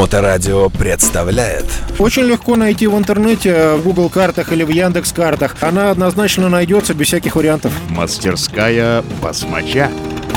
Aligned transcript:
Моторадио 0.00 0.70
представляет 0.70 1.66
Очень 1.98 2.22
легко 2.22 2.56
найти 2.56 2.86
в 2.86 2.96
интернете, 2.96 3.74
в 3.74 3.82
Google 3.82 4.08
картах 4.08 4.50
или 4.50 4.64
в 4.64 4.70
Яндекс 4.70 5.12
картах. 5.12 5.56
Она 5.60 5.90
однозначно 5.90 6.48
найдется 6.48 6.94
без 6.94 7.08
всяких 7.08 7.36
вариантов. 7.36 7.70
Мастерская 7.90 9.04
басмача. 9.20 9.90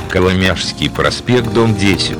Коломяжский 0.10 0.90
проспект, 0.90 1.54
дом 1.54 1.78
10. 1.78 2.18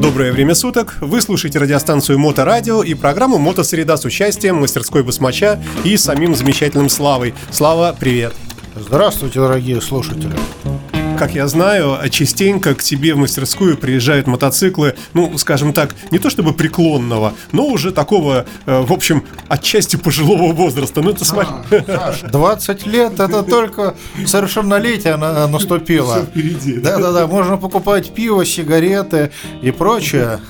Доброе 0.00 0.30
время 0.30 0.54
суток. 0.54 0.96
Вы 1.00 1.20
слушаете 1.20 1.58
радиостанцию 1.58 2.20
Моторадио 2.20 2.84
и 2.84 2.94
программу 2.94 3.38
Мотосреда 3.38 3.96
с 3.96 4.04
участием 4.04 4.58
мастерской 4.58 5.02
басмача 5.02 5.60
и 5.82 5.96
самим 5.96 6.36
замечательным 6.36 6.88
Славой. 6.88 7.34
Слава, 7.50 7.96
привет. 7.98 8.32
Здравствуйте, 8.76 9.40
дорогие 9.40 9.80
слушатели 9.80 10.36
как 11.20 11.34
я 11.34 11.46
знаю, 11.48 11.98
частенько 12.08 12.74
к 12.74 12.82
тебе 12.82 13.12
в 13.12 13.18
мастерскую 13.18 13.76
приезжают 13.76 14.26
мотоциклы, 14.26 14.94
ну, 15.12 15.36
скажем 15.36 15.74
так, 15.74 15.94
не 16.10 16.18
то 16.18 16.30
чтобы 16.30 16.54
преклонного, 16.54 17.34
но 17.52 17.66
уже 17.66 17.92
такого, 17.92 18.46
э, 18.64 18.80
в 18.80 18.90
общем, 18.90 19.24
отчасти 19.46 19.96
пожилого 19.96 20.54
возраста. 20.54 21.02
Ну, 21.02 21.10
это 21.10 21.26
смотри. 21.26 21.52
20 22.32 22.86
лет 22.86 23.20
это 23.20 23.42
только 23.42 23.96
совершеннолетие 24.24 25.16
наступило. 25.16 26.26
Да-да-да, 26.34 27.26
можно 27.26 27.58
покупать 27.58 28.14
пиво, 28.14 28.46
сигареты 28.46 29.30
и 29.60 29.72
прочее. 29.72 30.40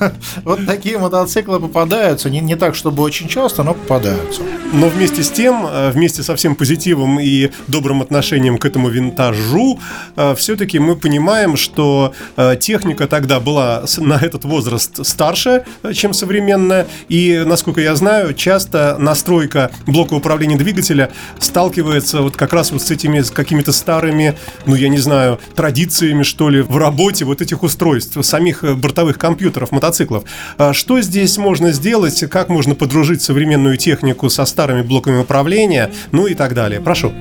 Вот 0.44 0.64
такие 0.66 0.98
мотоциклы 0.98 1.58
попадаются. 1.58 2.30
Не, 2.30 2.38
не 2.38 2.54
так, 2.54 2.76
чтобы 2.76 3.02
очень 3.02 3.26
часто, 3.26 3.64
но 3.64 3.74
попадаются. 3.74 4.42
Но 4.72 4.88
вместе 4.88 5.24
с 5.24 5.30
тем, 5.30 5.66
э, 5.66 5.90
вместе 5.90 6.22
со 6.22 6.36
всем 6.36 6.54
позитивом 6.54 7.18
и 7.18 7.50
добрым 7.66 8.02
отношением 8.02 8.56
к 8.56 8.64
этому 8.64 8.88
винтажу, 8.88 9.80
э, 10.16 10.34
все 10.36 10.59
все-таки 10.60 10.78
мы 10.78 10.94
понимаем, 10.94 11.56
что 11.56 12.12
э, 12.36 12.54
техника 12.60 13.06
тогда 13.06 13.40
была 13.40 13.84
на 13.96 14.18
этот 14.20 14.44
возраст 14.44 15.06
старше, 15.06 15.64
э, 15.82 15.94
чем 15.94 16.12
современная, 16.12 16.86
и, 17.08 17.44
насколько 17.46 17.80
я 17.80 17.94
знаю, 17.96 18.34
часто 18.34 18.96
настройка 18.98 19.70
блока 19.86 20.12
управления 20.12 20.58
двигателя 20.58 21.08
сталкивается 21.38 22.20
вот 22.20 22.36
как 22.36 22.52
раз 22.52 22.72
вот 22.72 22.82
с 22.82 22.90
этими 22.90 23.22
какими-то 23.22 23.72
старыми, 23.72 24.36
ну, 24.66 24.74
я 24.74 24.90
не 24.90 24.98
знаю, 24.98 25.40
традициями, 25.56 26.24
что 26.24 26.50
ли, 26.50 26.60
в 26.60 26.76
работе 26.76 27.24
вот 27.24 27.40
этих 27.40 27.62
устройств, 27.62 28.22
самих 28.22 28.62
э, 28.62 28.74
бортовых 28.74 29.16
компьютеров, 29.16 29.72
мотоциклов. 29.72 30.24
А 30.58 30.74
что 30.74 31.00
здесь 31.00 31.38
можно 31.38 31.72
сделать, 31.72 32.22
как 32.28 32.50
можно 32.50 32.74
подружить 32.74 33.22
современную 33.22 33.78
технику 33.78 34.28
со 34.28 34.44
старыми 34.44 34.82
блоками 34.82 35.22
управления, 35.22 35.90
ну 36.12 36.26
и 36.26 36.34
так 36.34 36.52
далее? 36.52 36.82
Прошу. 36.82 37.14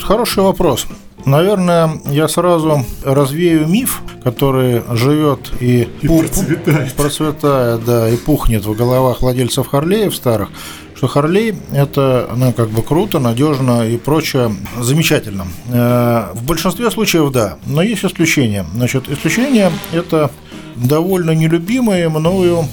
Хороший 0.00 0.42
вопрос. 0.42 0.88
Наверное, 1.24 2.00
я 2.06 2.28
сразу 2.28 2.84
развею 3.04 3.66
миф, 3.66 4.02
который 4.24 4.82
живет 4.90 5.52
и, 5.60 5.88
и 6.00 6.08
пух, 6.08 6.26
процветает. 6.26 6.94
процветает, 6.94 7.84
да, 7.84 8.08
и 8.08 8.16
пухнет 8.16 8.64
в 8.64 8.74
головах 8.74 9.22
владельцев 9.22 9.68
Харлеев 9.68 10.14
старых, 10.14 10.50
что 10.94 11.08
Харлей 11.08 11.54
это 11.72 12.30
ну, 12.36 12.52
как 12.52 12.70
бы 12.70 12.82
круто, 12.82 13.18
надежно 13.18 13.88
и 13.88 13.96
прочее 13.96 14.54
замечательно. 14.80 15.46
Э, 15.68 16.26
в 16.34 16.44
большинстве 16.44 16.90
случаев 16.90 17.32
да, 17.32 17.58
но 17.66 17.82
есть 17.82 18.04
исключения. 18.04 18.64
Значит, 18.74 19.08
исключение 19.08 19.72
это 19.92 20.30
довольно 20.76 21.32
нелюбимые 21.32 22.08
мною 22.08 22.66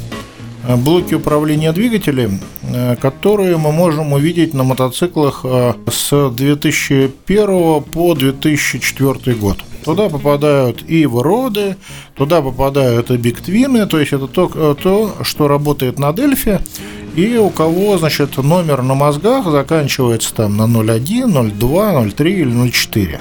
блоки 0.67 1.15
управления 1.15 1.71
двигателем, 1.71 2.39
э, 2.63 2.95
которые 2.95 3.57
мы 3.57 3.71
можем 3.71 4.13
увидеть 4.13 4.53
на 4.53 4.63
мотоциклах 4.63 5.41
э, 5.43 5.73
с 5.91 6.29
2001 6.29 7.83
по 7.83 8.15
2004 8.15 9.35
год. 9.35 9.57
Туда 9.85 10.09
попадают 10.09 10.83
и 10.87 11.05
вроды, 11.05 11.77
туда 12.15 12.41
попадают 12.41 13.11
и 13.11 13.17
биктвины, 13.17 13.85
то 13.87 13.99
есть 13.99 14.11
это 14.11 14.27
то, 14.27 14.75
то, 14.75 15.15
что 15.23 15.47
работает 15.47 15.97
на 15.97 16.11
Дельфи, 16.11 16.59
и 17.15 17.37
у 17.37 17.49
кого, 17.49 17.97
значит, 17.97 18.37
номер 18.37 18.81
на 18.81 18.93
мозгах 18.93 19.49
заканчивается 19.49 20.33
там 20.33 20.57
на 20.57 20.63
0.1, 20.63 21.25
0.2, 21.25 21.59
0.3 21.59 22.29
или 22.29 22.51
0.4. 22.51 23.19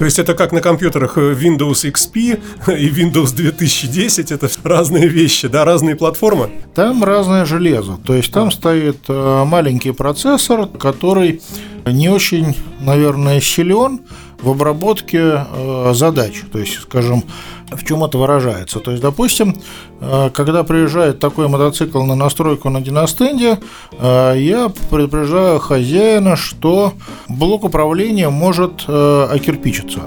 То 0.00 0.06
есть 0.06 0.18
это 0.18 0.32
как 0.32 0.52
на 0.52 0.62
компьютерах 0.62 1.18
э, 1.18 1.34
Windows 1.34 1.84
XP 1.84 2.40
и 2.74 2.88
Windows 2.88 3.36
2010, 3.36 4.32
это 4.32 4.48
разные 4.64 5.08
вещи, 5.08 5.46
да, 5.46 5.66
разные 5.66 5.94
платформы? 5.94 6.48
Там 6.74 7.04
разное 7.04 7.44
железо, 7.44 7.98
то 8.02 8.14
есть 8.14 8.32
там 8.32 8.50
стоит 8.50 8.96
э, 9.08 9.44
маленький 9.44 9.92
процессор, 9.92 10.68
который 10.68 11.42
не 11.84 12.08
очень, 12.08 12.56
наверное, 12.80 13.42
силен 13.42 14.00
в 14.42 14.50
обработке 14.50 15.46
э, 15.46 15.92
задач. 15.94 16.42
То 16.52 16.58
есть, 16.58 16.80
скажем, 16.80 17.24
в 17.70 17.84
чем 17.84 18.04
это 18.04 18.18
выражается? 18.18 18.80
То 18.80 18.90
есть, 18.90 19.02
допустим, 19.02 19.56
э, 20.00 20.30
когда 20.32 20.64
приезжает 20.64 21.18
такой 21.18 21.48
мотоцикл 21.48 22.02
на 22.02 22.14
настройку 22.14 22.70
на 22.70 22.80
диностенде, 22.80 23.58
э, 23.92 24.34
я 24.38 24.70
предупреждаю 24.90 25.58
хозяина, 25.58 26.36
что 26.36 26.94
блок 27.28 27.64
управления 27.64 28.30
может 28.30 28.88
окирпичиться. 28.88 30.00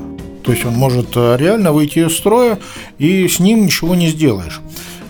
То 0.43 0.51
есть 0.51 0.65
он 0.65 0.73
может 0.73 1.15
реально 1.15 1.71
выйти 1.71 1.99
из 1.99 2.17
строя, 2.17 2.59
и 2.97 3.27
с 3.27 3.39
ним 3.39 3.65
ничего 3.65 3.95
не 3.95 4.09
сделаешь. 4.09 4.59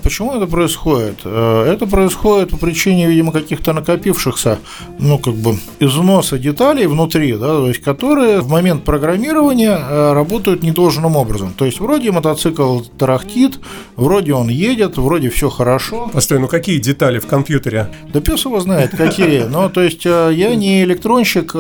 Почему 0.04 0.36
это 0.36 0.48
происходит? 0.48 1.22
Э, 1.24 1.64
это 1.66 1.88
происходит 1.88 2.50
по 2.50 2.58
причине, 2.58 3.08
видимо, 3.08 3.32
каких-то 3.32 3.72
накопившихся, 3.72 4.60
ну, 5.00 5.18
как 5.18 5.36
бы, 5.36 5.58
износа 5.80 6.38
деталей 6.38 6.88
внутри, 6.88 7.34
да, 7.34 7.48
то 7.48 7.68
есть, 7.70 7.82
которые 7.82 8.42
в 8.42 8.50
момент 8.50 8.84
программирования 8.84 9.80
э, 9.80 10.14
работают 10.14 10.62
недолжным 10.62 11.16
образом. 11.16 11.54
То 11.58 11.64
есть, 11.64 11.80
вроде 11.80 12.12
мотоцикл 12.12 12.82
тарахтит, 12.98 13.60
вроде 13.96 14.34
он 14.34 14.50
едет, 14.50 14.98
вроде 14.98 15.30
все 15.30 15.50
хорошо. 15.50 16.10
Постой, 16.12 16.40
ну 16.40 16.50
какие 16.50 16.80
детали 16.80 17.20
в 17.20 17.28
компьютере? 17.28 17.88
Да 18.14 18.20
пес 18.20 18.44
его 18.44 18.60
знает, 18.60 18.92
какие. 18.92 19.44
Ну, 19.44 19.70
то 19.70 19.82
есть, 19.82 20.06
э, 20.06 20.32
я 20.34 20.54
не 20.56 20.84
электронщик, 20.84 21.56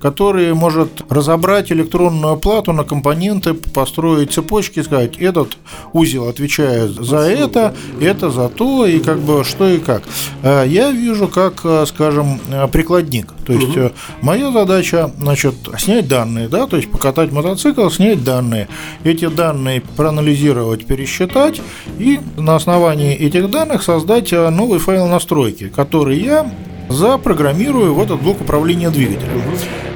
который 0.00 0.54
может 0.54 1.02
разобрать 1.08 1.70
электронную 1.70 2.36
плату 2.36 2.72
на 2.72 2.82
компоненты, 2.82 3.54
построить 3.54 4.32
цепочки, 4.32 4.82
сказать, 4.82 5.18
этот 5.18 5.56
узел 5.92 6.28
отвечает 6.28 6.90
за 6.90 7.18
это, 7.18 7.75
это 8.00 8.30
за 8.30 8.48
то, 8.48 8.86
и 8.86 9.00
как 9.00 9.20
бы 9.20 9.44
что 9.44 9.68
и 9.68 9.78
как. 9.78 10.02
Э, 10.42 10.64
я 10.66 10.90
вижу 10.90 11.28
как, 11.28 11.60
э, 11.64 11.84
скажем, 11.86 12.40
э, 12.48 12.66
прикладник. 12.68 13.32
То 13.46 13.52
есть 13.52 13.76
угу. 13.76 13.92
моя 14.22 14.50
задача, 14.50 15.10
значит, 15.18 15.54
снять 15.78 16.08
данные, 16.08 16.48
да, 16.48 16.66
то 16.66 16.76
есть 16.76 16.90
покатать 16.90 17.32
мотоцикл, 17.32 17.88
снять 17.90 18.24
данные. 18.24 18.68
Эти 19.04 19.28
данные 19.28 19.82
проанализировать, 19.96 20.86
пересчитать 20.86 21.60
и 21.98 22.20
на 22.36 22.56
основании 22.56 23.14
этих 23.14 23.50
данных 23.50 23.82
создать 23.82 24.32
новый 24.32 24.78
файл 24.78 25.06
настройки, 25.06 25.68
который 25.68 26.18
я 26.18 26.50
запрограммирую 26.88 27.94
в 27.94 28.00
этот 28.00 28.20
блок 28.20 28.40
управления 28.40 28.90
двигателем. 28.90 29.42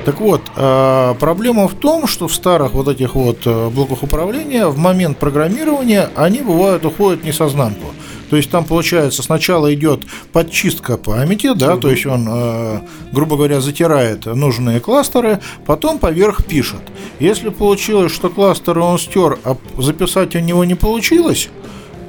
Так 0.05 0.21
вот, 0.21 0.43
а, 0.56 1.15
проблема 1.15 1.69
в 1.69 1.75
том, 1.75 2.06
что 2.06 2.27
в 2.27 2.34
старых 2.34 2.73
вот 2.73 2.89
этих 2.89 3.15
вот 3.15 3.41
э, 3.45 3.69
блоках 3.69 4.03
управления 4.03 4.67
в 4.67 4.78
момент 4.78 5.19
программирования 5.19 6.09
они 6.17 6.41
бывают 6.41 6.84
уходят 6.87 7.23
не 7.23 7.33
сознанку. 7.33 7.93
То 8.31 8.37
есть 8.37 8.51
там 8.51 8.65
получается 8.65 9.23
сначала 9.23 9.75
идет 9.75 10.03
подчистка 10.33 10.97
памяти, 10.97 11.53
да, 11.55 11.77
то 11.77 11.91
есть 11.91 12.06
он, 12.06 12.28
э, 12.31 12.81
грубо 13.12 13.37
говоря, 13.37 13.61
затирает 13.61 14.27
нужные 14.27 14.81
кластеры, 14.81 15.41
потом 15.67 15.99
поверх 15.99 16.47
пишет. 16.47 16.81
Если 17.19 17.51
получилось, 17.51 18.12
что 18.12 18.31
кластеры 18.31 18.81
он 18.81 18.99
стер, 18.99 19.39
а 19.45 19.57
записать 19.77 20.34
у 20.37 20.39
него 20.39 20.65
не 20.65 20.77
получилось, 20.77 21.51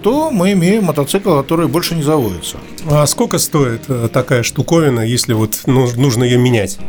то 0.01 0.31
мы 0.31 0.53
имеем 0.53 0.85
мотоцикл, 0.85 1.37
который 1.37 1.67
больше 1.67 1.95
не 1.95 2.03
заводится. 2.03 2.57
А 2.89 3.05
сколько 3.05 3.37
стоит 3.37 3.83
э, 3.87 4.09
такая 4.11 4.43
штуковина, 4.43 5.01
если 5.01 5.33
вот 5.33 5.61
нужно 5.65 6.23
ее 6.23 6.37
менять? 6.37 6.79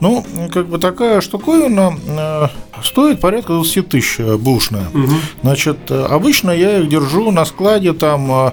Ну, 0.00 0.24
как 0.52 0.68
бы 0.68 0.78
такая 0.78 1.20
штуковина 1.20 1.96
э, 2.06 2.82
стоит 2.84 3.20
порядка 3.20 3.54
20 3.54 3.88
тысяч 3.88 4.16
э, 4.18 4.36
бушная. 4.36 4.88
Угу. 4.94 5.12
Значит, 5.42 5.90
обычно 5.90 6.50
я 6.50 6.78
их 6.78 6.88
держу 6.88 7.30
на 7.30 7.44
складе 7.44 7.92
там 7.92 8.52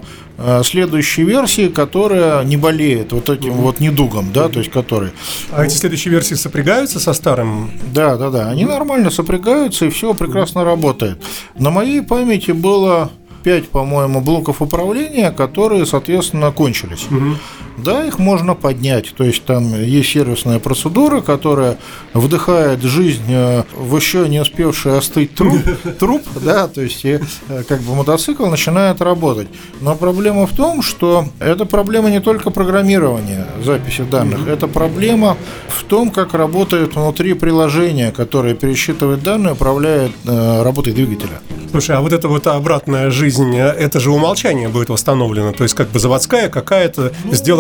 следующей 0.63 1.23
версии, 1.23 1.67
которая 1.67 2.45
не 2.45 2.55
болеет 2.55 3.11
вот 3.11 3.29
этим 3.29 3.51
угу. 3.51 3.61
вот 3.63 3.81
недугом, 3.81 4.31
да, 4.31 4.47
то 4.47 4.59
есть 4.59 4.71
который. 4.71 5.11
А 5.51 5.65
эти 5.65 5.73
следующие 5.73 6.13
версии 6.13 6.35
сопрягаются 6.35 7.01
со 7.01 7.11
старым? 7.11 7.71
Да, 7.93 8.15
да, 8.15 8.29
да, 8.29 8.49
они 8.49 8.63
нормально 8.63 9.09
сопрягаются 9.09 9.85
и 9.85 9.89
все 9.89 10.13
прекрасно 10.13 10.63
работает. 10.63 11.21
На 11.57 11.71
моей 11.71 12.01
памяти 12.01 12.51
было 12.51 13.11
5, 13.43 13.69
по-моему, 13.69 14.21
блоков 14.21 14.61
управления, 14.61 15.31
которые, 15.31 15.85
соответственно, 15.85 16.51
кончились. 16.51 17.07
Угу. 17.09 17.35
Да, 17.83 18.05
их 18.05 18.19
можно 18.19 18.55
поднять. 18.55 19.13
То 19.15 19.23
есть 19.23 19.43
там 19.45 19.73
есть 19.81 20.09
сервисная 20.09 20.59
процедура, 20.59 21.21
которая 21.21 21.77
вдыхает 22.13 22.81
жизнь 22.81 23.23
э, 23.29 23.63
в 23.75 23.95
еще 23.95 24.27
не 24.27 24.39
успевший 24.41 24.97
остыть 24.97 25.35
труп, 25.35 25.61
труп 25.99 26.23
да, 26.41 26.67
то 26.67 26.81
есть 26.81 27.05
и, 27.05 27.19
э, 27.49 27.63
как 27.67 27.81
бы 27.81 27.95
мотоцикл 27.95 28.45
начинает 28.45 29.01
работать. 29.01 29.47
Но 29.81 29.95
проблема 29.95 30.47
в 30.47 30.55
том, 30.55 30.81
что 30.81 31.25
это 31.39 31.65
проблема 31.65 32.09
не 32.09 32.19
только 32.19 32.49
программирования 32.49 33.47
записи 33.63 34.03
данных, 34.03 34.47
это 34.47 34.67
проблема 34.67 35.37
в 35.67 35.83
том, 35.83 36.11
как 36.11 36.33
работает 36.33 36.95
внутри 36.95 37.33
приложения, 37.33 38.11
которое 38.11 38.53
пересчитывает 38.53 39.23
данные, 39.23 39.53
управляет 39.53 40.11
э, 40.25 40.63
работой 40.63 40.93
двигателя. 40.93 41.41
Слушай, 41.71 41.97
а 41.97 42.01
вот 42.01 42.13
эта 42.13 42.27
вот 42.27 42.47
обратная 42.47 43.11
жизнь, 43.11 43.55
э, 43.55 43.67
это 43.67 43.99
же 43.99 44.11
умолчание 44.11 44.69
будет 44.69 44.89
восстановлено, 44.89 45.51
то 45.51 45.63
есть 45.63 45.75
как 45.75 45.89
бы 45.89 45.99
заводская 45.99 46.49
какая-то 46.49 47.13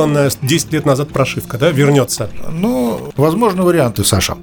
сделанная 0.09 0.31
10 0.41 0.73
лет 0.73 0.85
назад 0.85 1.09
прошивка, 1.09 1.57
да, 1.57 1.71
вернется. 1.71 2.29
Ну, 2.51 3.11
возможно, 3.15 3.63
варианты, 3.63 4.03
Саша. 4.03 4.37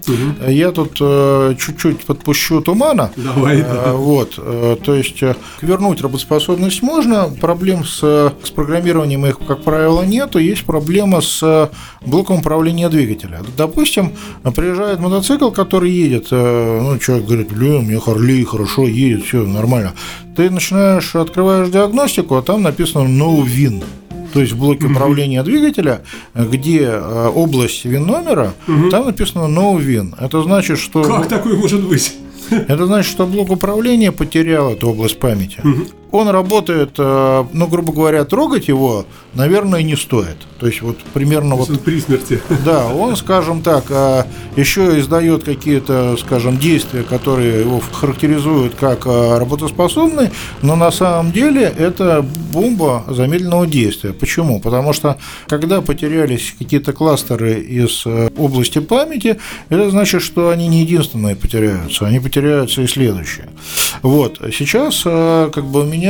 Я 0.46 0.72
тут 0.72 0.96
э, 1.00 1.54
чуть-чуть 1.58 2.04
подпущу 2.04 2.60
тумана. 2.60 3.10
Давай, 3.16 3.56
Э. 3.66 3.92
Вот, 3.92 4.34
э, 4.38 4.76
то 4.82 4.94
есть 4.94 5.22
э, 5.22 5.34
вернуть 5.60 6.00
работоспособность 6.00 6.82
можно, 6.82 7.28
проблем 7.40 7.84
с, 7.84 7.98
с 8.42 8.50
программированием 8.50 9.26
их, 9.26 9.38
как 9.38 9.62
правило, 9.62 10.02
нету, 10.02 10.38
есть 10.38 10.64
проблема 10.64 11.20
с 11.20 11.42
э, 11.42 11.68
блоком 12.04 12.38
управления 12.38 12.88
двигателя. 12.88 13.40
Допустим, 13.56 14.12
приезжает 14.54 15.00
мотоцикл, 15.00 15.50
который 15.50 15.90
едет, 15.90 16.28
э, 16.30 16.80
ну, 16.82 16.98
человек 16.98 17.26
говорит, 17.26 17.52
блин, 17.52 17.74
у 17.76 17.82
меня 17.82 18.00
Харлей 18.00 18.44
хорошо 18.44 18.86
едет, 18.86 19.24
все 19.24 19.44
нормально. 19.44 19.92
Ты 20.36 20.50
начинаешь, 20.50 21.14
открываешь 21.14 21.68
диагностику, 21.68 22.36
а 22.36 22.42
там 22.42 22.62
написано 22.62 23.04
no 23.04 23.42
win. 23.42 23.82
То 24.32 24.40
есть 24.40 24.52
в 24.52 24.58
блоке 24.58 24.86
управления 24.86 25.42
двигателя, 25.42 26.02
где 26.34 26.82
э, 26.84 27.30
область 27.34 27.84
вин-номера, 27.84 28.54
там 28.90 29.06
написано 29.06 29.44
no 29.44 29.76
win. 29.78 30.14
Это 30.20 30.42
значит, 30.42 30.78
что... 30.78 31.02
Как 31.02 31.28
такое 31.28 31.56
может 31.56 31.82
быть? 31.82 32.14
Это 32.50 32.86
значит, 32.86 33.10
что 33.10 33.26
блок 33.26 33.50
управления 33.50 34.12
потерял 34.12 34.72
эту 34.72 34.88
область 34.88 35.18
памяти. 35.18 35.60
Он 36.16 36.28
работает, 36.28 36.94
э, 36.98 37.44
ну, 37.52 37.66
грубо 37.66 37.92
говоря, 37.92 38.24
трогать 38.24 38.68
его, 38.68 39.04
наверное, 39.34 39.82
не 39.82 39.96
стоит. 39.96 40.36
То 40.58 40.66
есть 40.66 40.80
вот 40.80 40.96
примерно 41.12 41.54
вот 41.56 41.80
При 41.82 42.00
смерти. 42.00 42.40
да, 42.64 42.86
он, 42.86 43.16
скажем 43.16 43.60
так, 43.62 43.84
а, 43.90 44.26
еще 44.56 44.98
издает 44.98 45.44
какие-то, 45.44 46.16
скажем, 46.16 46.56
действия, 46.56 47.02
которые 47.02 47.60
его 47.60 47.80
характеризуют 47.92 48.74
как 48.74 49.02
а, 49.06 49.38
работоспособный, 49.38 50.30
но 50.62 50.76
на 50.76 50.90
самом 50.90 51.32
деле 51.32 51.62
это 51.76 52.24
бомба 52.52 53.04
замедленного 53.08 53.66
действия. 53.66 54.14
Почему? 54.14 54.60
Потому 54.60 54.94
что 54.94 55.18
когда 55.46 55.82
потерялись 55.82 56.54
какие-то 56.58 56.92
кластеры 56.92 57.60
из 57.60 58.04
э, 58.06 58.30
области 58.36 58.78
памяти, 58.78 59.38
это 59.68 59.90
значит, 59.90 60.22
что 60.22 60.48
они 60.48 60.68
не 60.68 60.80
единственные 60.80 61.36
потеряются, 61.36 62.06
они 62.06 62.18
потеряются 62.18 62.80
и 62.82 62.86
следующие. 62.86 63.48
Вот, 64.02 64.40
сейчас 64.56 65.02
э, 65.04 65.50
как 65.52 65.64
бы 65.66 65.80
у 65.80 65.84
меня 65.84 66.05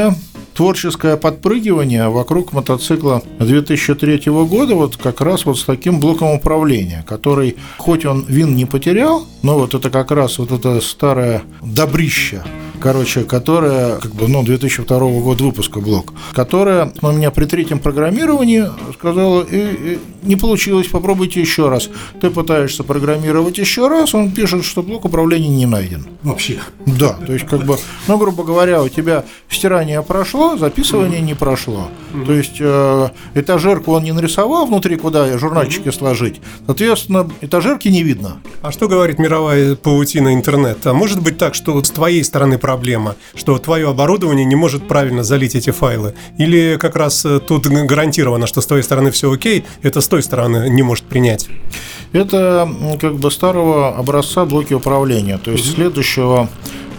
творческое 0.54 1.16
подпрыгивание 1.16 2.08
вокруг 2.08 2.52
мотоцикла 2.52 3.22
2003 3.38 4.22
года 4.26 4.74
вот 4.74 4.96
как 4.96 5.20
раз 5.20 5.44
вот 5.44 5.58
с 5.58 5.64
таким 5.64 6.00
блоком 6.00 6.32
управления, 6.32 7.04
который, 7.06 7.56
хоть 7.76 8.06
он 8.06 8.24
вин 8.26 8.56
не 8.56 8.64
потерял, 8.64 9.26
но 9.42 9.58
вот 9.58 9.74
это 9.74 9.90
как 9.90 10.10
раз 10.10 10.38
вот 10.38 10.50
это 10.52 10.80
старое 10.80 11.42
добрище, 11.62 12.42
короче, 12.80 13.22
которая, 13.24 13.96
как 13.98 14.14
бы, 14.14 14.28
ну, 14.28 14.42
2002 14.42 15.20
года 15.20 15.44
выпуска 15.44 15.80
блок, 15.80 16.12
которая 16.32 16.92
у 17.02 17.12
меня 17.12 17.30
при 17.30 17.44
третьем 17.46 17.78
программировании 17.78 18.64
сказала, 18.94 19.42
«И- 19.42 19.94
и 19.94 19.98
не 20.22 20.36
получилось, 20.36 20.88
попробуйте 20.88 21.40
еще 21.40 21.68
раз. 21.68 21.88
Ты 22.20 22.30
пытаешься 22.30 22.82
программировать 22.82 23.58
еще 23.58 23.88
раз, 23.88 24.14
он 24.14 24.30
пишет, 24.32 24.64
что 24.64 24.82
блок 24.82 25.04
управления 25.04 25.48
не 25.48 25.66
найден. 25.66 26.06
Вообще. 26.22 26.58
Да, 26.84 27.10
то 27.26 27.32
есть, 27.32 27.46
как 27.46 27.64
бы, 27.64 27.78
ну, 28.08 28.18
грубо 28.18 28.42
говоря, 28.44 28.82
у 28.82 28.88
тебя 28.88 29.24
стирание 29.48 30.02
прошло, 30.02 30.56
записывание 30.56 31.20
не 31.20 31.34
прошло. 31.34 31.88
То 32.26 32.32
есть, 32.32 32.56
э, 32.60 33.08
этажерку 33.34 33.92
он 33.92 34.02
не 34.04 34.12
нарисовал 34.12 34.66
внутри, 34.66 34.96
куда 34.96 35.36
журнальчики 35.38 35.90
сложить. 35.90 36.40
Соответственно, 36.66 37.28
этажерки 37.40 37.88
не 37.88 38.02
видно. 38.02 38.38
А 38.62 38.72
что 38.72 38.88
говорит 38.88 39.18
мировая 39.18 39.76
паутина 39.76 40.34
интернета? 40.34 40.92
Может 40.92 41.20
быть 41.22 41.38
так, 41.38 41.54
что 41.54 41.82
с 41.82 41.90
твоей 41.90 42.24
стороны 42.24 42.58
проблема, 42.66 43.14
что 43.36 43.56
твое 43.58 43.88
оборудование 43.88 44.44
не 44.44 44.56
может 44.56 44.88
правильно 44.88 45.22
залить 45.22 45.54
эти 45.54 45.70
файлы? 45.70 46.14
Или 46.36 46.76
как 46.80 46.96
раз 46.96 47.24
э, 47.24 47.38
тут 47.38 47.68
гарантировано, 47.68 48.48
что 48.48 48.60
с 48.60 48.66
твоей 48.66 48.82
стороны 48.82 49.12
все 49.12 49.30
окей, 49.30 49.64
это 49.82 50.00
с 50.00 50.08
той 50.08 50.20
стороны 50.20 50.68
не 50.68 50.82
может 50.82 51.04
принять? 51.04 51.46
Это 52.12 52.68
как 53.00 53.14
бы 53.18 53.30
старого 53.30 53.96
образца 53.96 54.44
блоки 54.44 54.74
управления. 54.74 55.38
То 55.38 55.52
есть 55.52 55.74
следующего 55.74 56.48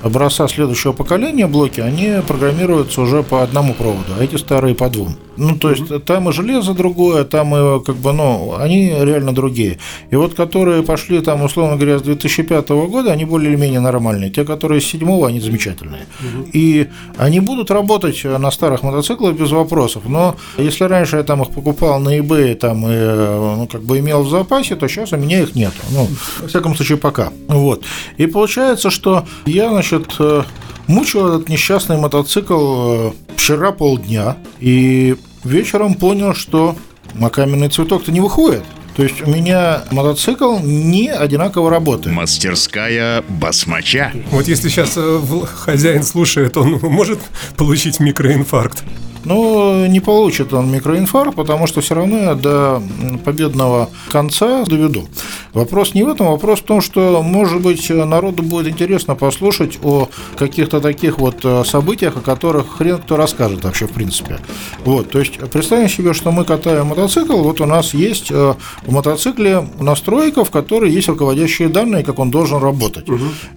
образца 0.07 0.47
следующего 0.47 0.93
поколения 0.93 1.47
блоки, 1.47 1.79
они 1.79 2.21
программируются 2.25 3.01
уже 3.01 3.23
по 3.23 3.43
одному 3.43 3.73
проводу, 3.73 4.13
а 4.19 4.23
эти 4.23 4.35
старые 4.35 4.75
по 4.75 4.89
двум. 4.89 5.15
Ну, 5.37 5.55
то 5.55 5.69
есть 5.69 6.03
там 6.05 6.29
и 6.29 6.33
железо 6.33 6.73
другое, 6.73 7.23
там 7.23 7.55
и 7.55 7.83
как 7.83 7.95
бы, 7.97 8.11
ну, 8.11 8.55
они 8.57 8.89
реально 8.89 9.33
другие. 9.33 9.77
И 10.09 10.15
вот 10.15 10.33
которые 10.33 10.81
пошли 10.83 11.21
там, 11.21 11.43
условно 11.43 11.75
говоря, 11.75 11.99
с 11.99 12.01
2005 12.01 12.69
года, 12.69 13.11
они 13.11 13.25
более 13.25 13.51
или 13.51 13.59
менее 13.59 13.79
нормальные. 13.79 14.31
Те, 14.31 14.43
которые 14.45 14.81
с 14.81 14.85
7 14.85 15.25
они 15.25 15.39
замечательные. 15.39 16.07
И 16.53 16.87
они 17.17 17.39
будут 17.39 17.69
работать 17.71 18.23
на 18.23 18.49
старых 18.51 18.83
мотоциклах 18.83 19.35
без 19.35 19.51
вопросов. 19.51 20.03
Но 20.07 20.35
если 20.57 20.85
раньше 20.85 21.17
я 21.17 21.23
там 21.23 21.43
их 21.43 21.49
покупал 21.49 21.99
на 21.99 22.17
eBay 22.17 22.55
там, 22.55 22.87
и 22.87 22.95
ну, 22.95 23.67
как 23.71 23.83
бы 23.83 23.99
имел 23.99 24.23
в 24.23 24.29
запасе, 24.29 24.75
то 24.75 24.87
сейчас 24.87 25.13
у 25.13 25.17
меня 25.17 25.41
их 25.41 25.55
нет. 25.55 25.73
Ну, 25.91 26.07
во 26.41 26.47
всяком 26.47 26.75
случае, 26.75 26.97
пока. 26.97 27.31
Вот. 27.47 27.83
И 28.17 28.25
получается, 28.25 28.89
что 28.89 29.25
я, 29.45 29.69
значит, 29.69 29.96
э, 30.19 30.43
мучил 30.87 31.27
этот 31.27 31.49
несчастный 31.49 31.97
мотоцикл 31.97 33.09
э, 33.09 33.11
вчера 33.35 33.71
полдня, 33.71 34.37
и 34.59 35.15
вечером 35.43 35.95
понял, 35.95 36.33
что 36.33 36.75
на 37.13 37.29
каменный 37.29 37.69
цветок-то 37.69 38.11
не 38.11 38.21
выходит. 38.21 38.63
То 38.95 39.03
есть 39.03 39.21
у 39.21 39.29
меня 39.29 39.83
мотоцикл 39.91 40.57
не 40.59 41.09
одинаково 41.09 41.69
работает. 41.69 42.15
Мастерская 42.15 43.23
басмача. 43.29 44.11
Вот 44.31 44.47
если 44.47 44.69
сейчас 44.69 44.97
хозяин 45.45 46.03
слушает, 46.03 46.57
он 46.57 46.79
может 46.81 47.19
получить 47.57 47.99
микроинфаркт. 47.99 48.83
Но 49.25 49.85
не 49.87 49.99
получит 49.99 50.53
он 50.53 50.71
микроинфаркт, 50.71 51.35
потому 51.35 51.67
что 51.67 51.81
все 51.81 51.95
равно 51.95 52.17
я 52.17 52.35
до 52.35 52.81
победного 53.25 53.89
конца 54.09 54.63
доведу. 54.65 55.07
Вопрос 55.53 55.93
не 55.93 56.03
в 56.03 56.09
этом, 56.09 56.27
вопрос 56.27 56.59
в 56.59 56.63
том, 56.63 56.81
что, 56.81 57.21
может 57.23 57.61
быть, 57.61 57.89
народу 57.89 58.43
будет 58.43 58.67
интересно 58.67 59.15
послушать 59.15 59.79
о 59.83 60.09
каких-то 60.37 60.79
таких 60.79 61.17
вот 61.17 61.43
э, 61.43 61.63
событиях, 61.65 62.17
о 62.17 62.21
которых 62.21 62.77
хрен 62.77 62.97
кто 62.97 63.17
расскажет 63.17 63.63
вообще 63.63 63.87
в 63.87 63.91
принципе. 63.91 64.39
Вот, 64.85 65.09
то 65.09 65.19
есть 65.19 65.37
представим 65.49 65.89
себе, 65.89 66.13
что 66.13 66.31
мы 66.31 66.45
катаем 66.45 66.87
мотоцикл, 66.87 67.37
вот 67.37 67.61
у 67.61 67.65
нас 67.65 67.93
есть 67.93 68.31
э, 68.31 68.53
в 68.85 68.91
мотоцикле 68.91 69.67
настройка, 69.79 70.43
в 70.43 70.51
которой 70.51 70.91
есть 70.91 71.07
руководящие 71.07 71.69
данные, 71.69 72.03
как 72.03 72.19
он 72.19 72.31
должен 72.31 72.61
работать. 72.61 73.05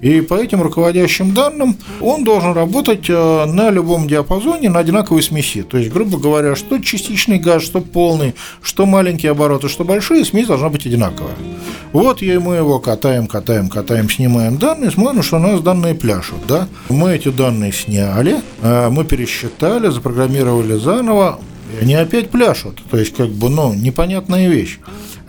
И 0.00 0.20
по 0.20 0.34
этим 0.34 0.62
руководящим 0.62 1.34
данным 1.34 1.76
он 2.00 2.24
должен 2.24 2.52
работать 2.52 3.08
э, 3.08 3.44
на 3.46 3.70
любом 3.70 4.08
диапазоне 4.08 4.70
на 4.70 4.78
одинаковой 4.80 5.22
смеси. 5.22 5.49
То 5.58 5.78
есть, 5.78 5.92
грубо 5.92 6.18
говоря, 6.18 6.54
что 6.56 6.78
частичный 6.78 7.38
газ, 7.38 7.62
что 7.62 7.80
полный, 7.80 8.34
что 8.62 8.86
маленькие 8.86 9.32
обороты, 9.32 9.68
что 9.68 9.84
большие, 9.84 10.24
смесь 10.24 10.46
должна 10.46 10.68
быть 10.68 10.86
одинаковая. 10.86 11.34
Вот 11.92 12.22
и 12.22 12.38
мы 12.38 12.56
его 12.56 12.78
катаем, 12.78 13.26
катаем, 13.26 13.68
катаем, 13.68 14.08
снимаем 14.08 14.58
данные, 14.58 14.90
смотрим, 14.90 15.22
что 15.22 15.36
у 15.36 15.40
нас 15.40 15.60
данные 15.60 15.94
пляшут. 15.94 16.46
Да? 16.46 16.68
Мы 16.88 17.12
эти 17.14 17.28
данные 17.28 17.72
сняли, 17.72 18.40
э, 18.62 18.88
мы 18.90 19.04
пересчитали, 19.04 19.88
запрограммировали 19.88 20.78
заново, 20.78 21.40
и 21.72 21.82
они 21.82 21.94
опять 21.94 22.30
пляшут. 22.30 22.80
То 22.90 22.96
есть, 22.96 23.14
как 23.16 23.28
бы, 23.30 23.48
ну, 23.48 23.74
непонятная 23.74 24.48
вещь. 24.48 24.78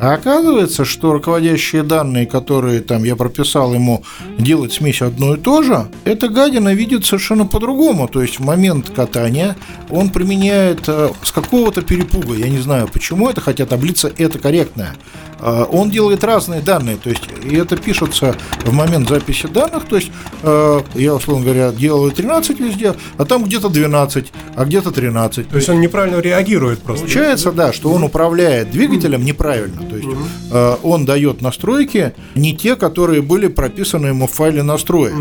А 0.02 0.14
оказывается, 0.16 0.84
что 0.84 1.14
руководящие 1.14 1.84
данные, 1.84 2.26
которые 2.26 2.82
там 2.82 3.04
я 3.04 3.16
прописал 3.16 3.72
ему 3.72 4.04
делать 4.40 4.74
смесь 4.74 5.04
одно 5.04 5.36
и 5.36 5.38
то 5.38 5.62
же, 5.62 5.90
эта 6.06 6.28
гадина 6.28 6.74
видит 6.74 7.06
совершенно 7.06 7.46
по-другому. 7.46 8.08
То 8.08 8.24
есть 8.24 8.40
в 8.40 8.44
момент 8.44 8.90
катания 8.90 9.56
он 9.92 10.10
применяет 10.10 10.86
э, 10.88 11.12
с 11.22 11.32
какого-то 11.32 11.84
перепуга, 11.84 12.34
я 12.34 12.50
не 12.50 12.58
знаю 12.58 12.90
почему 12.92 13.30
это, 13.30 13.42
хотя 13.42 13.68
таблица 13.68 14.12
это 14.18 14.40
корректная. 14.40 14.96
Э, 15.40 15.66
Он 15.72 15.90
делает 15.90 16.24
разные 16.24 16.62
данные, 16.62 16.98
то 16.98 17.10
есть 17.10 17.24
и 17.44 17.56
это 17.56 17.76
пишется 17.78 18.36
в 18.66 18.74
момент 18.74 19.10
записи 19.10 19.48
данных, 19.48 19.86
то 19.86 19.98
есть 19.98 20.12
э, 20.44 20.82
я, 20.96 21.16
условно 21.16 21.46
говоря, 21.46 21.72
делаю 21.72 22.12
13 22.12 22.60
везде, 22.60 22.96
а 23.18 23.26
там 23.26 23.44
где-то 23.44 23.70
12, 23.70 24.32
а 24.56 24.66
где-то 24.66 24.92
13. 24.92 25.50
То 25.50 25.56
есть 25.56 25.70
он 25.70 25.82
неправильно 25.82 26.20
реагирует 26.20 26.82
просто. 26.82 27.06
Получается, 27.06 27.52
да, 27.52 27.74
что 27.74 27.92
он 27.92 28.04
управляет 28.04 28.72
двигателем 28.72 29.26
неправильно. 29.26 29.91
То 29.92 29.98
есть 29.98 30.10
э, 30.52 30.76
он 30.84 31.06
дает 31.06 31.42
настройки 31.42 32.14
не 32.36 32.56
те, 32.56 32.76
которые 32.76 33.22
были 33.22 33.48
прописаны 33.48 34.08
ему 34.08 34.28
в 34.28 34.32
файле 34.32 34.64
настроек. 34.64 35.14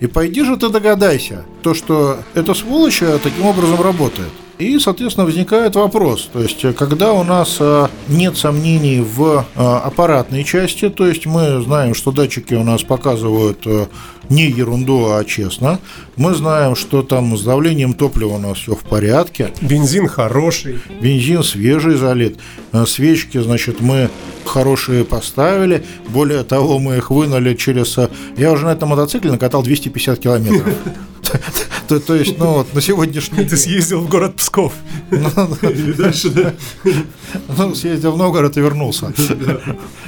И 0.00 0.06
пойди 0.06 0.44
же 0.44 0.56
ты 0.56 0.68
догадайся, 0.68 1.44
то, 1.62 1.74
что 1.74 2.18
эта 2.34 2.54
сволочь 2.54 3.02
э, 3.02 3.18
таким 3.22 3.46
образом 3.46 3.82
работает. 3.82 4.30
И, 4.58 4.78
соответственно, 4.80 5.24
возникает 5.24 5.76
вопрос, 5.76 6.28
то 6.32 6.40
есть, 6.40 6.74
когда 6.76 7.12
у 7.12 7.22
нас 7.22 7.58
э, 7.60 7.86
нет 8.08 8.36
сомнений 8.36 9.00
в 9.00 9.44
э, 9.54 9.62
аппаратной 9.62 10.42
части, 10.42 10.88
то 10.90 11.06
есть 11.06 11.26
мы 11.26 11.62
знаем, 11.62 11.94
что 11.94 12.10
датчики 12.10 12.54
у 12.54 12.64
нас 12.64 12.82
показывают 12.82 13.60
э, 13.66 13.86
не 14.28 14.50
ерунду, 14.50 15.12
а 15.12 15.24
честно, 15.24 15.78
мы 16.16 16.34
знаем, 16.34 16.74
что 16.74 17.02
там 17.02 17.36
с 17.36 17.42
давлением 17.44 17.94
топлива 17.94 18.34
у 18.34 18.38
нас 18.38 18.58
все 18.58 18.74
в 18.74 18.82
порядке, 18.82 19.52
Бензин 19.60 20.08
хороший. 20.08 20.80
бензин 21.00 21.44
свежий 21.44 21.94
залит, 21.94 22.38
э, 22.72 22.84
свечки, 22.84 23.38
значит, 23.40 23.80
мы 23.80 24.10
хорошие 24.44 25.04
поставили, 25.04 25.84
более 26.08 26.42
того, 26.42 26.80
мы 26.80 26.96
их 26.96 27.10
вынули 27.12 27.54
через... 27.54 27.96
э, 27.96 28.08
Я 28.36 28.50
уже 28.50 28.64
на 28.66 28.72
этом 28.72 28.88
мотоцикле 28.88 29.30
накатал 29.30 29.62
250 29.62 30.18
километров. 30.18 30.74
То 31.88 32.00
то 32.00 32.14
есть, 32.14 32.38
ну 32.38 32.52
вот, 32.52 32.74
на 32.74 32.80
сегодняшний 32.80 33.44
Ты 33.44 33.56
съездил 33.56 34.00
в 34.00 34.08
город 34.08 34.36
Псков. 34.36 34.72
Или 35.10 35.92
дальше, 35.92 36.28
да? 36.30 36.54
Ну, 37.56 37.74
съездил 37.74 38.12
в 38.12 38.18
Новгород 38.18 38.56
и 38.56 38.60
вернулся. 38.60 39.12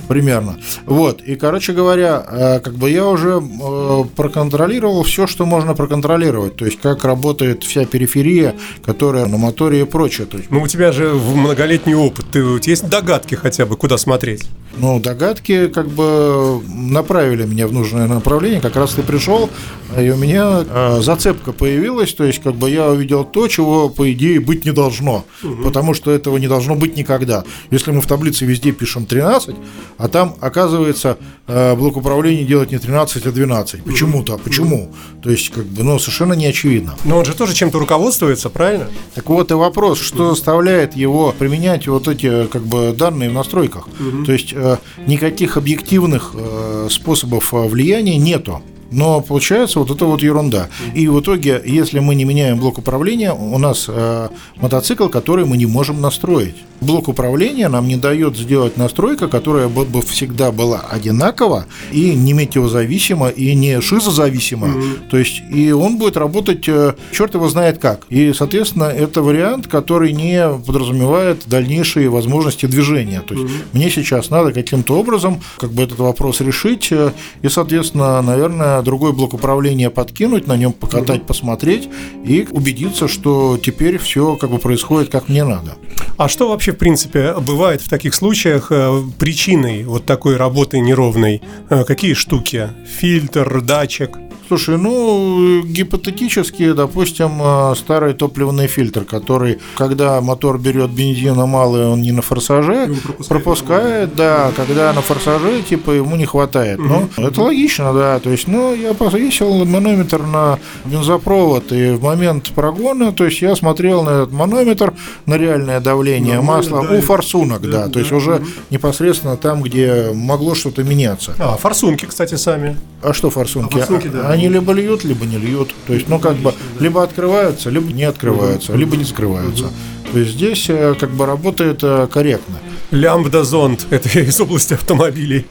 Примерно. 0.09 0.59
Вот. 0.85 1.23
И, 1.23 1.37
короче 1.37 1.73
говоря, 1.73 2.27
э, 2.29 2.61
как 2.61 2.75
бы 2.75 2.91
я 2.91 3.07
уже 3.07 3.41
э, 3.41 4.05
проконтролировал 4.17 5.05
все, 5.05 5.27
что 5.27 5.47
можно 5.47 5.75
проконтролировать. 5.75 6.57
То 6.57 6.67
есть, 6.67 6.81
как 6.81 7.05
работает 7.05 7.65
вся 7.65 7.85
периферия, 7.87 8.57
которая 8.85 9.27
на 9.27 9.39
моторе 9.39 9.81
и 9.81 9.85
прочее. 9.85 10.27
Ну, 10.51 10.63
у 10.63 10.69
тебя 10.69 10.93
же 10.93 11.15
многолетний 11.15 11.95
опыт. 11.95 12.27
Ты, 12.31 12.43
у 12.43 12.59
тебя 12.59 12.73
есть 12.73 12.89
догадки 12.89 13.37
хотя 13.37 13.65
бы, 13.65 13.77
куда 13.77 13.97
смотреть? 13.97 14.49
ну, 14.77 15.01
догадки 15.01 15.69
как 15.69 15.89
бы 15.89 16.61
направили 16.69 17.45
меня 17.45 17.67
в 17.67 17.73
нужное 17.73 18.07
направление. 18.07 18.61
Как 18.61 18.77
раз 18.77 18.93
ты 18.93 19.03
пришел, 19.03 19.51
и 19.99 20.11
у 20.11 20.17
меня 20.17 20.65
э, 20.69 21.01
зацепка 21.03 21.53
появилась. 21.53 21.70
То 22.17 22.25
есть, 22.25 22.43
как 22.43 22.55
бы 22.55 22.71
я 22.71 22.89
увидел 22.89 23.25
то, 23.25 23.49
чего, 23.49 23.89
по 23.89 24.11
идее, 24.13 24.41
быть 24.41 24.65
не 24.65 24.73
должно. 24.73 25.25
Потому 25.65 25.95
что 25.95 26.11
этого 26.11 26.37
не 26.39 26.49
должно 26.49 26.75
быть 26.75 26.97
никогда. 26.97 27.45
Если 27.71 27.91
мы 27.91 28.01
в 28.01 28.07
таблице 28.07 28.45
везде 28.45 28.73
пишем 28.73 29.07
13, 29.07 29.57
а 29.99 30.09
там, 30.09 30.35
оказывается, 30.41 31.19
э, 31.47 31.75
блок 31.77 31.97
управления 31.97 32.45
делать 32.45 32.71
не 32.73 32.79
13, 32.79 33.27
а 33.27 33.33
12. 33.33 33.85
Почему-то. 33.85 34.39
Почему? 34.39 34.93
То 35.23 35.31
есть, 35.31 35.51
как 35.51 35.65
бы, 35.65 35.83
ну, 35.83 35.99
совершенно 35.99 36.33
не 36.35 36.47
очевидно. 36.47 36.95
Но 37.05 37.19
он 37.19 37.25
же 37.25 37.35
тоже 37.35 37.55
чем-то 37.55 37.79
руководствуется, 37.79 38.51
правильно? 38.51 38.89
Так 39.15 39.29
вот 39.29 39.51
и 39.51 39.55
вопрос, 39.55 40.01
что 40.01 40.31
заставляет 40.31 40.97
его 40.97 41.35
применять 41.39 41.87
вот 41.89 42.09
эти 42.09 42.47
как 42.47 42.63
бы 42.63 42.95
данные 42.97 43.31
в 43.31 43.33
настройках. 43.33 43.89
То 44.27 44.33
есть 44.33 44.53
э, 44.53 44.79
никаких 45.07 45.57
объективных 45.57 46.33
э, 46.35 46.89
способов 46.91 47.53
влияния 47.53 48.17
нету. 48.17 48.63
Но 48.91 49.21
получается 49.21 49.79
вот 49.79 49.91
это 49.91 50.05
вот 50.05 50.23
ерунда. 50.23 50.69
И 50.95 51.09
в 51.09 51.21
итоге, 51.21 51.61
если 51.65 52.01
мы 52.01 52.15
не 52.15 52.25
меняем 52.25 52.59
блок 52.59 52.79
управления, 52.79 53.33
у 53.33 53.59
нас 53.59 53.87
э, 53.89 54.29
мотоцикл, 54.57 55.09
который 55.09 55.45
мы 55.45 55.57
не 55.57 55.67
можем 55.67 56.01
настроить. 56.01 56.57
Блок 56.81 57.09
управления 57.09 57.69
нам 57.69 57.87
не 57.89 57.97
дает 57.97 58.37
сделать 58.37 58.77
настройка, 58.79 59.29
которая 59.29 59.69
бы, 59.69 59.85
бы 59.85 60.01
всегда 60.01 60.51
была 60.51 60.81
одинакова 60.81 61.67
и 61.93 62.15
не 62.15 62.33
метеозависима, 62.33 63.29
и 63.29 63.55
не 63.55 63.81
шизозависима. 63.81 64.83
То 65.11 65.19
есть, 65.19 65.43
и 65.53 65.73
он 65.73 65.99
будет 65.99 66.17
работать, 66.17 66.67
э, 66.69 66.95
черт 67.13 67.35
его 67.35 67.49
знает 67.49 67.79
как. 67.79 68.07
И, 68.09 68.33
соответственно, 68.33 68.85
это 68.85 69.23
вариант, 69.23 69.67
который 69.67 70.13
не 70.13 70.49
подразумевает 70.67 71.43
дальнейшие 71.47 72.09
возможности 72.09 72.67
движения. 72.67 73.21
То 73.21 73.35
есть, 73.35 73.55
мне 73.73 73.91
сейчас 73.91 74.31
надо 74.31 74.53
каким-то 74.53 74.99
образом 74.99 75.41
как 75.59 75.73
бы 75.73 75.83
этот 75.83 75.99
вопрос 75.99 76.41
решить, 76.41 76.89
э, 76.91 77.13
и, 77.43 77.49
соответственно, 77.49 78.23
наверное, 78.23 78.80
другой 78.83 79.13
блок 79.13 79.35
управления 79.35 79.91
подкинуть, 79.91 80.47
на 80.47 80.57
нем 80.57 80.73
покатать, 80.73 81.27
посмотреть 81.27 81.89
и 82.25 82.47
убедиться, 82.51 83.09
что 83.09 83.59
теперь 83.63 83.99
все 83.99 84.37
как 84.37 84.51
бы 84.51 84.59
происходит 84.59 85.11
как 85.11 85.29
мне 85.29 85.45
надо. 85.45 85.77
А 86.17 86.29
что 86.29 86.49
вообще, 86.49 86.73
в 86.73 86.79
принципе, 86.79 87.35
бывает 87.35 87.81
в 87.81 87.89
таких 87.89 88.15
случаях 88.15 88.69
э, 88.71 89.03
причиной 89.19 89.85
вот 89.85 90.05
такой 90.05 90.37
работы 90.37 90.81
неровной? 90.81 91.41
Э, 91.71 91.85
Какие 91.85 92.15
штуки? 92.15 92.69
Фильтр, 92.99 93.63
датчик? 93.63 94.19
Слушай, 94.51 94.79
ну, 94.79 95.63
гипотетически, 95.63 96.73
допустим, 96.73 97.41
э, 97.41 97.75
старый 97.77 98.15
топливный 98.15 98.67
фильтр, 98.67 99.05
который, 99.05 99.61
когда 99.77 100.21
мотор 100.21 100.59
берет 100.59 100.91
бензина 100.91 101.47
мало, 101.47 101.91
он 101.91 102.03
не 102.03 102.11
на 102.11 102.21
форсаже, 102.21 102.93
пропускает, 103.29 104.17
да, 104.17 104.51
когда 104.57 104.93
на 104.93 105.03
форсаже, 105.03 105.63
типа, 105.63 105.93
ему 105.93 106.17
не 106.17 106.27
хватает. 106.27 106.81
Ну, 106.81 107.09
это 107.17 107.43
логично, 107.43 107.95
да. 107.95 108.19
То 108.19 108.31
есть, 108.31 108.49
ну, 108.49 108.75
я 108.75 108.93
повесил 108.93 109.65
манометр 109.65 110.21
на 110.23 110.59
бензопровод, 110.85 111.71
и 111.71 111.93
в 111.93 112.03
момент 112.03 112.51
прогона, 112.53 113.13
то 113.13 113.27
есть, 113.27 113.43
я 113.43 113.55
смотрел 113.55 114.03
на 114.03 114.11
этот 114.23 114.33
манометр, 114.33 114.95
на 115.27 115.35
реальное 115.35 115.79
давление 115.79 116.39
Нормально, 116.39 116.57
масла 116.57 116.89
да, 116.89 116.99
у 116.99 117.01
форсунок, 117.03 117.63
да, 117.63 117.87
да, 117.87 117.89
то 117.89 118.01
есть, 118.01 118.11
да, 118.11 118.17
уже 118.17 118.31
мгм. 118.33 118.49
непосредственно 118.71 119.37
там, 119.37 119.63
где 119.63 120.11
могло 120.13 120.57
что-то 120.57 120.83
меняться. 120.83 121.37
А, 121.39 121.57
форсунки, 121.57 122.07
кстати, 122.07 122.35
сами. 122.35 122.77
А 123.01 123.13
что 123.13 123.31
форсунки? 123.31 123.75
А 123.75 123.79
форсунки, 123.79 124.09
да. 124.09 124.29
Они 124.29 124.40
либо 124.49 124.73
льют, 124.73 125.05
либо 125.05 125.25
не 125.27 125.39
льют. 125.39 125.75
То 125.87 125.95
есть, 125.95 126.09
ну, 126.09 126.19
как 126.19 126.37
бы, 126.37 126.55
либо 126.79 127.03
открываются, 127.03 127.71
либо 127.71 127.93
не 127.93 128.05
открываются, 128.05 128.75
либо 128.75 128.97
не 128.97 129.05
закрываются. 129.05 129.71
То 130.13 130.19
есть 130.19 130.33
здесь 130.33 130.69
э, 130.69 130.95
как 130.99 131.11
бы 131.11 131.25
работает 131.25 131.81
э, 131.83 132.09
корректно. 132.11 132.57
Лямбда-зонд. 132.91 133.87
Это 133.91 134.09
из 134.21 134.41
области 134.41 134.75
автомобилей. 134.75 135.47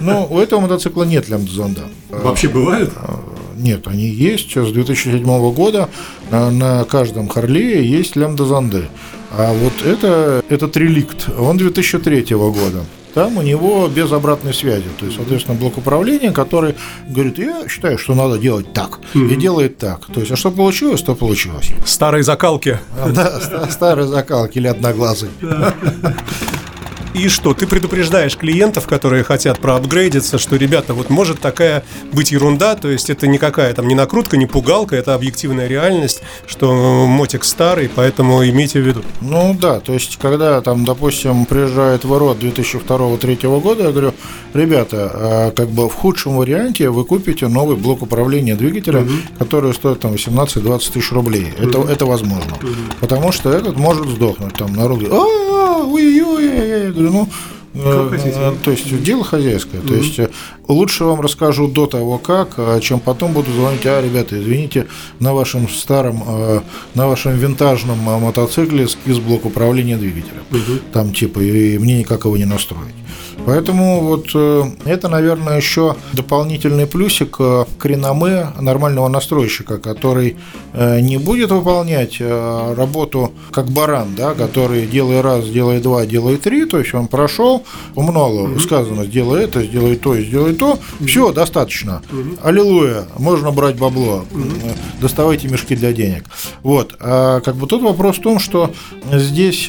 Но 0.00 0.26
у 0.26 0.38
этого 0.38 0.60
мотоцикла 0.60 1.04
нет 1.04 1.28
лямбда-зонда. 1.28 1.82
Вообще 2.10 2.48
бывает? 2.48 2.90
Нет, 3.56 3.86
они 3.86 4.06
есть. 4.06 4.54
С 4.56 4.70
2007 4.70 5.24
года 5.54 5.88
э, 6.30 6.50
на 6.50 6.84
каждом 6.84 7.28
Харлее 7.28 7.88
есть 7.88 8.16
лямбда-зонды. 8.16 8.88
А 9.30 9.54
вот 9.54 9.72
это, 9.84 10.44
этот 10.50 10.76
реликт, 10.76 11.30
он 11.38 11.56
2003 11.56 12.34
года. 12.34 12.84
Там 13.14 13.36
у 13.36 13.42
него 13.42 13.88
без 13.88 14.10
обратной 14.12 14.54
связи. 14.54 14.86
То 14.98 15.04
есть, 15.06 15.16
соответственно, 15.18 15.58
блок 15.58 15.76
управления, 15.78 16.32
который 16.32 16.74
говорит, 17.06 17.38
я 17.38 17.68
считаю, 17.68 17.98
что 17.98 18.14
надо 18.14 18.38
делать 18.38 18.72
так. 18.72 19.00
И 19.14 19.34
делает 19.36 19.76
так. 19.78 20.06
То 20.06 20.20
есть, 20.20 20.32
а 20.32 20.36
что 20.36 20.50
получилось, 20.50 21.02
то 21.02 21.14
получилось. 21.14 21.70
Старые 21.84 22.22
закалки. 22.22 22.78
Да, 23.14 23.40
ста- 23.40 23.68
старый 23.70 24.06
закалки 24.06 24.58
или 24.58 24.66
одноглазый. 24.68 25.28
И 27.14 27.28
что, 27.28 27.52
ты 27.52 27.66
предупреждаешь 27.66 28.36
клиентов, 28.36 28.86
которые 28.86 29.22
хотят 29.22 29.58
проапгрейдиться, 29.58 30.38
что, 30.38 30.56
ребята, 30.56 30.94
вот 30.94 31.10
может 31.10 31.40
такая 31.40 31.84
быть 32.12 32.32
ерунда, 32.32 32.74
то 32.74 32.88
есть 32.88 33.10
это 33.10 33.26
никакая 33.26 33.74
там 33.74 33.86
не 33.86 33.94
накрутка, 33.94 34.36
не 34.36 34.46
пугалка, 34.46 34.96
это 34.96 35.14
объективная 35.14 35.66
реальность, 35.66 36.22
что 36.46 37.06
мотик 37.06 37.44
старый, 37.44 37.90
поэтому 37.94 38.42
имейте 38.48 38.80
в 38.80 38.86
виду. 38.86 39.02
Ну 39.20 39.56
да, 39.60 39.80
то 39.80 39.92
есть, 39.92 40.18
когда 40.20 40.60
там, 40.62 40.84
допустим, 40.84 41.44
приезжает 41.44 42.04
ворот 42.04 42.38
2002-2003 42.42 43.60
года, 43.60 43.84
я 43.84 43.90
говорю, 43.90 44.14
ребята, 44.54 45.10
а, 45.14 45.50
как 45.50 45.68
бы 45.68 45.88
в 45.88 45.94
худшем 45.94 46.36
варианте 46.36 46.88
вы 46.88 47.04
купите 47.04 47.48
новый 47.48 47.76
блок 47.76 48.02
управления 48.02 48.54
двигателя, 48.54 49.06
который 49.38 49.74
стоит 49.74 50.00
там 50.00 50.14
18-20 50.14 50.92
тысяч 50.92 51.12
рублей. 51.12 51.52
Это, 51.58 51.82
это 51.82 52.06
возможно. 52.06 52.56
Потому 53.00 53.32
что 53.32 53.50
этот 53.50 53.76
может 53.76 54.08
сдохнуть. 54.08 54.54
Там 54.54 54.72
народ 54.74 54.98
говорит, 54.98 55.12
а 55.12 55.82
ой-ой-ой, 55.84 56.92
ну, 57.10 57.28
то 57.74 58.70
есть 58.70 59.02
дело 59.02 59.24
хозяйское. 59.24 59.80
То 59.80 59.94
есть 59.94 60.18
э, 60.18 60.28
лучше 60.68 61.04
вам 61.04 61.20
расскажу 61.20 61.68
до 61.68 61.86
того, 61.86 62.18
как, 62.18 62.54
а, 62.58 62.80
чем 62.80 63.00
потом 63.00 63.32
буду 63.32 63.50
звонить, 63.50 63.86
а, 63.86 64.02
ребята, 64.02 64.38
извините, 64.38 64.88
на 65.20 65.32
вашем 65.32 65.68
старом, 65.68 66.22
на 66.94 67.08
вашем 67.08 67.34
винтажном 67.36 67.98
мотоцикле 67.98 68.88
скис 68.88 69.18
блок 69.18 69.46
управления 69.46 69.96
двигателем. 69.96 70.42
Там 70.92 71.12
типа, 71.14 71.40
и 71.40 71.78
мне 71.78 71.98
никак 71.98 72.26
его 72.26 72.36
не 72.36 72.44
настроить. 72.44 72.94
Поэтому 73.44 74.00
вот 74.00 74.30
э, 74.34 74.64
это, 74.84 75.08
наверное, 75.08 75.56
еще 75.56 75.96
дополнительный 76.12 76.86
плюсик 76.86 77.36
э, 77.40 77.64
к 77.76 77.84
реноме 77.84 78.48
нормального 78.60 79.08
настройщика, 79.08 79.78
который 79.78 80.36
э, 80.72 81.00
не 81.00 81.16
будет 81.16 81.50
выполнять 81.50 82.20
работу 82.20 83.32
как 83.50 83.66
баран, 83.66 84.14
да, 84.16 84.34
который 84.34 84.86
делай 84.86 85.20
раз, 85.20 85.48
делай 85.48 85.80
два, 85.80 86.06
делай 86.06 86.36
три, 86.36 86.66
то 86.66 86.78
есть 86.78 86.94
он 86.94 87.08
прошел, 87.08 87.64
умнало 87.94 88.58
сказано, 88.58 89.04
сделай 89.04 89.44
это, 89.44 89.62
сделай 89.62 89.96
то, 89.96 90.16
сделай 90.18 90.54
то, 90.54 90.78
все, 91.04 91.32
достаточно. 91.32 92.02
Аллилуйя, 92.42 93.04
можно 93.18 93.50
брать 93.50 93.76
бабло, 93.76 94.24
доставайте 95.00 95.48
мешки 95.48 95.74
для 95.74 95.92
денег. 95.92 96.24
Вот, 96.62 96.94
а 97.00 97.40
как 97.40 97.56
бы 97.56 97.66
тут 97.66 97.82
вопрос 97.82 98.18
в 98.18 98.22
том, 98.22 98.38
что 98.38 98.70
здесь 99.12 99.68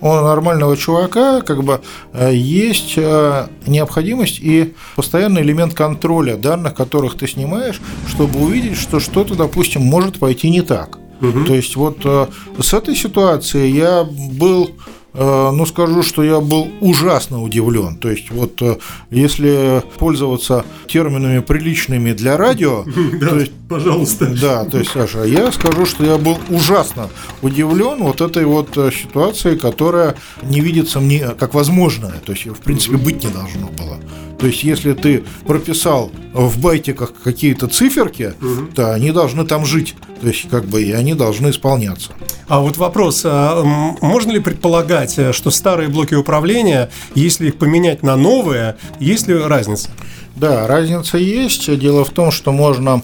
у 0.00 0.08
нормального 0.08 0.76
чувака 0.76 1.40
как 1.42 1.62
бы 1.62 1.80
э, 2.12 2.34
есть 2.34 2.94
э, 2.96 3.46
необходимость 3.66 4.38
и 4.40 4.74
постоянный 4.96 5.42
элемент 5.42 5.74
контроля 5.74 6.36
данных, 6.36 6.74
которых 6.74 7.16
ты 7.16 7.26
снимаешь, 7.26 7.80
чтобы 8.08 8.40
увидеть, 8.40 8.78
что 8.78 9.00
что-то, 9.00 9.34
допустим, 9.34 9.82
может 9.82 10.18
пойти 10.18 10.50
не 10.50 10.62
так. 10.62 10.98
То 11.46 11.54
есть 11.54 11.76
вот 11.76 11.98
э, 12.04 12.26
с 12.60 12.72
этой 12.72 12.96
ситуацией 12.96 13.76
я 13.76 14.04
был 14.04 14.70
э, 15.14 15.50
ну, 15.52 15.66
скажу, 15.66 16.02
что 16.02 16.22
я 16.22 16.40
был 16.40 16.68
ужасно 16.80 17.42
удивлен. 17.42 17.96
То 17.96 18.10
есть, 18.10 18.30
вот 18.30 18.60
э, 18.62 18.78
если 19.10 19.82
пользоваться 19.98 20.64
терминами 20.86 21.40
приличными 21.40 22.12
для 22.12 22.36
радио, 22.36 22.84
то 23.20 23.38
есть, 23.38 23.52
Пожалуйста. 23.68 24.26
да, 24.40 24.64
то 24.64 24.78
есть, 24.78 24.90
Саша, 24.92 25.24
я 25.24 25.50
скажу, 25.52 25.86
что 25.86 26.04
я 26.04 26.18
был 26.18 26.38
ужасно 26.48 27.08
удивлен 27.42 28.02
вот 28.02 28.20
этой 28.20 28.44
вот 28.44 28.76
э, 28.76 28.90
ситуацией, 28.90 29.58
которая 29.58 30.16
не 30.42 30.60
видится 30.60 31.00
мне 31.00 31.30
как 31.30 31.54
возможная. 31.54 32.14
То 32.24 32.32
есть, 32.32 32.46
в 32.46 32.60
принципе, 32.60 32.96
быть 32.96 33.22
не 33.24 33.30
должно 33.30 33.68
было. 33.68 33.98
То 34.40 34.46
есть, 34.46 34.64
если 34.64 34.94
ты 34.94 35.22
прописал 35.46 36.10
в 36.32 36.58
байтиках 36.60 37.12
какие-то 37.22 37.66
циферки, 37.66 38.34
то 38.74 38.92
они 38.92 39.12
должны 39.12 39.44
там 39.44 39.66
жить. 39.66 39.94
То 40.20 40.28
есть, 40.28 40.48
как 40.48 40.64
бы, 40.64 40.82
и 40.82 40.92
они 40.92 41.14
должны 41.14 41.50
исполняться. 41.50 42.10
А 42.48 42.60
вот 42.60 42.76
вопрос, 42.76 43.22
а, 43.24 43.62
можно 44.00 44.32
ли 44.32 44.40
предполагать, 44.40 45.18
э, 45.18 45.32
что 45.32 45.50
старые 45.50 45.88
блоки 45.88 46.14
управления, 46.14 46.90
если 47.14 47.48
их 47.48 47.56
поменять 47.56 48.02
на 48.02 48.16
новые, 48.16 48.76
есть 48.98 49.28
ли 49.28 49.34
разница? 49.34 49.90
Да, 50.36 50.66
разница 50.66 51.18
есть. 51.18 51.78
Дело 51.78 52.04
в 52.04 52.10
том, 52.10 52.30
что 52.30 52.52
можно 52.52 53.02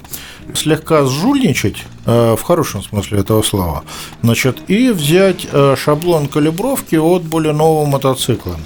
слегка 0.54 1.04
сжульничать, 1.04 1.76
э, 2.06 2.36
в 2.38 2.42
хорошем 2.42 2.82
смысле 2.82 3.20
этого 3.20 3.42
слова, 3.42 3.84
значит, 4.22 4.58
и 4.68 4.90
взять 4.90 5.46
э, 5.50 5.76
шаблон 5.76 6.28
калибровки 6.28 6.96
от 6.96 7.22
более 7.22 7.52
нового 7.52 7.86
мотоцикла. 7.86 8.56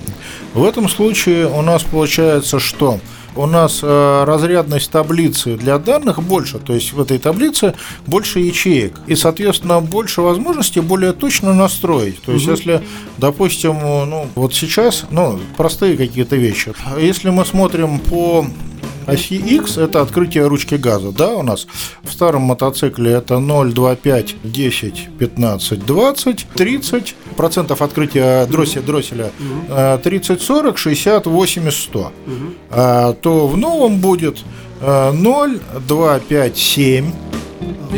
В 0.54 0.64
этом 0.64 0.88
случае 0.88 1.46
у 1.46 1.62
нас 1.62 1.82
получается, 1.82 2.58
что 2.58 2.98
у 3.36 3.46
нас 3.46 3.80
э, 3.82 4.24
разрядность 4.26 4.90
таблицы 4.90 5.56
для 5.56 5.78
данных 5.78 6.20
больше, 6.22 6.58
то 6.58 6.74
есть 6.74 6.92
в 6.92 7.00
этой 7.00 7.18
таблице 7.18 7.74
больше 8.06 8.40
ячеек, 8.40 8.98
и, 9.06 9.14
соответственно, 9.14 9.80
больше 9.80 10.20
возможностей 10.20 10.80
более 10.80 11.12
точно 11.12 11.54
настроить. 11.54 12.20
То 12.22 12.32
есть, 12.32 12.46
если, 12.46 12.82
допустим, 13.18 13.78
ну, 13.78 14.26
вот 14.34 14.54
сейчас, 14.54 15.04
ну, 15.10 15.38
простые 15.56 15.96
какие-то 15.96 16.34
вещи. 16.34 16.72
Если 16.98 17.30
мы 17.30 17.44
смотрим 17.44 18.00
по 18.00 18.44
Оси 19.06 19.36
X 19.36 19.78
это 19.78 20.02
открытие 20.02 20.46
ручки 20.46 20.74
газа, 20.74 21.10
да, 21.12 21.30
у 21.34 21.42
нас 21.42 21.66
в 22.02 22.12
старом 22.12 22.42
мотоцикле 22.42 23.12
это 23.12 23.38
0, 23.38 23.72
2, 23.72 23.96
5, 23.96 24.36
10, 24.44 25.08
15, 25.18 25.86
20, 25.86 26.46
30 26.54 27.14
процентов 27.40 27.80
открытия 27.80 28.44
дросселя, 28.44 28.82
дросселя 28.82 29.30
э, 29.70 29.98
30, 30.02 30.42
40, 30.42 30.76
60, 30.76 31.26
80, 31.26 31.80
100. 31.80 32.12
А, 32.70 33.12
то 33.14 33.48
в 33.48 33.56
новом 33.56 33.98
будет 33.98 34.44
э, 34.82 35.10
0, 35.10 35.58
2, 35.88 36.18
5, 36.18 36.58
7, 36.58 37.12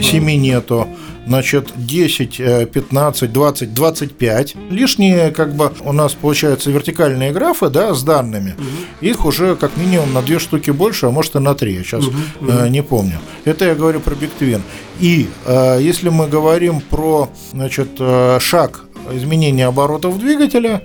7 0.00 0.30
нету. 0.40 0.86
Значит, 1.26 1.72
10, 1.74 2.40
э, 2.40 2.66
15, 2.66 3.32
20, 3.32 3.74
25. 3.74 4.54
Лишние, 4.70 5.32
как 5.32 5.56
бы, 5.56 5.72
у 5.80 5.92
нас 5.92 6.12
получаются 6.12 6.70
вертикальные 6.70 7.32
графы, 7.32 7.68
да, 7.68 7.94
с 7.94 8.04
данными. 8.04 8.54
Их 9.00 9.24
уже 9.24 9.56
как 9.56 9.76
минимум 9.76 10.12
на 10.12 10.22
две 10.22 10.38
штуки 10.38 10.70
больше, 10.70 11.06
а 11.06 11.10
может 11.10 11.34
и 11.34 11.40
на 11.40 11.54
три. 11.54 11.74
Я 11.74 11.82
сейчас 11.82 12.04
э, 12.40 12.68
не 12.68 12.84
помню. 12.84 13.18
Это 13.44 13.64
я 13.64 13.74
говорю 13.74 13.98
про 13.98 14.14
Бигтвин. 14.14 14.62
И 15.00 15.28
э, 15.46 15.78
если 15.80 16.10
мы 16.10 16.28
говорим 16.28 16.80
про, 16.80 17.28
значит, 17.52 17.88
э, 17.98 18.38
шаг 18.40 18.84
изменения 19.16 19.66
оборотов 19.66 20.18
двигателя, 20.18 20.82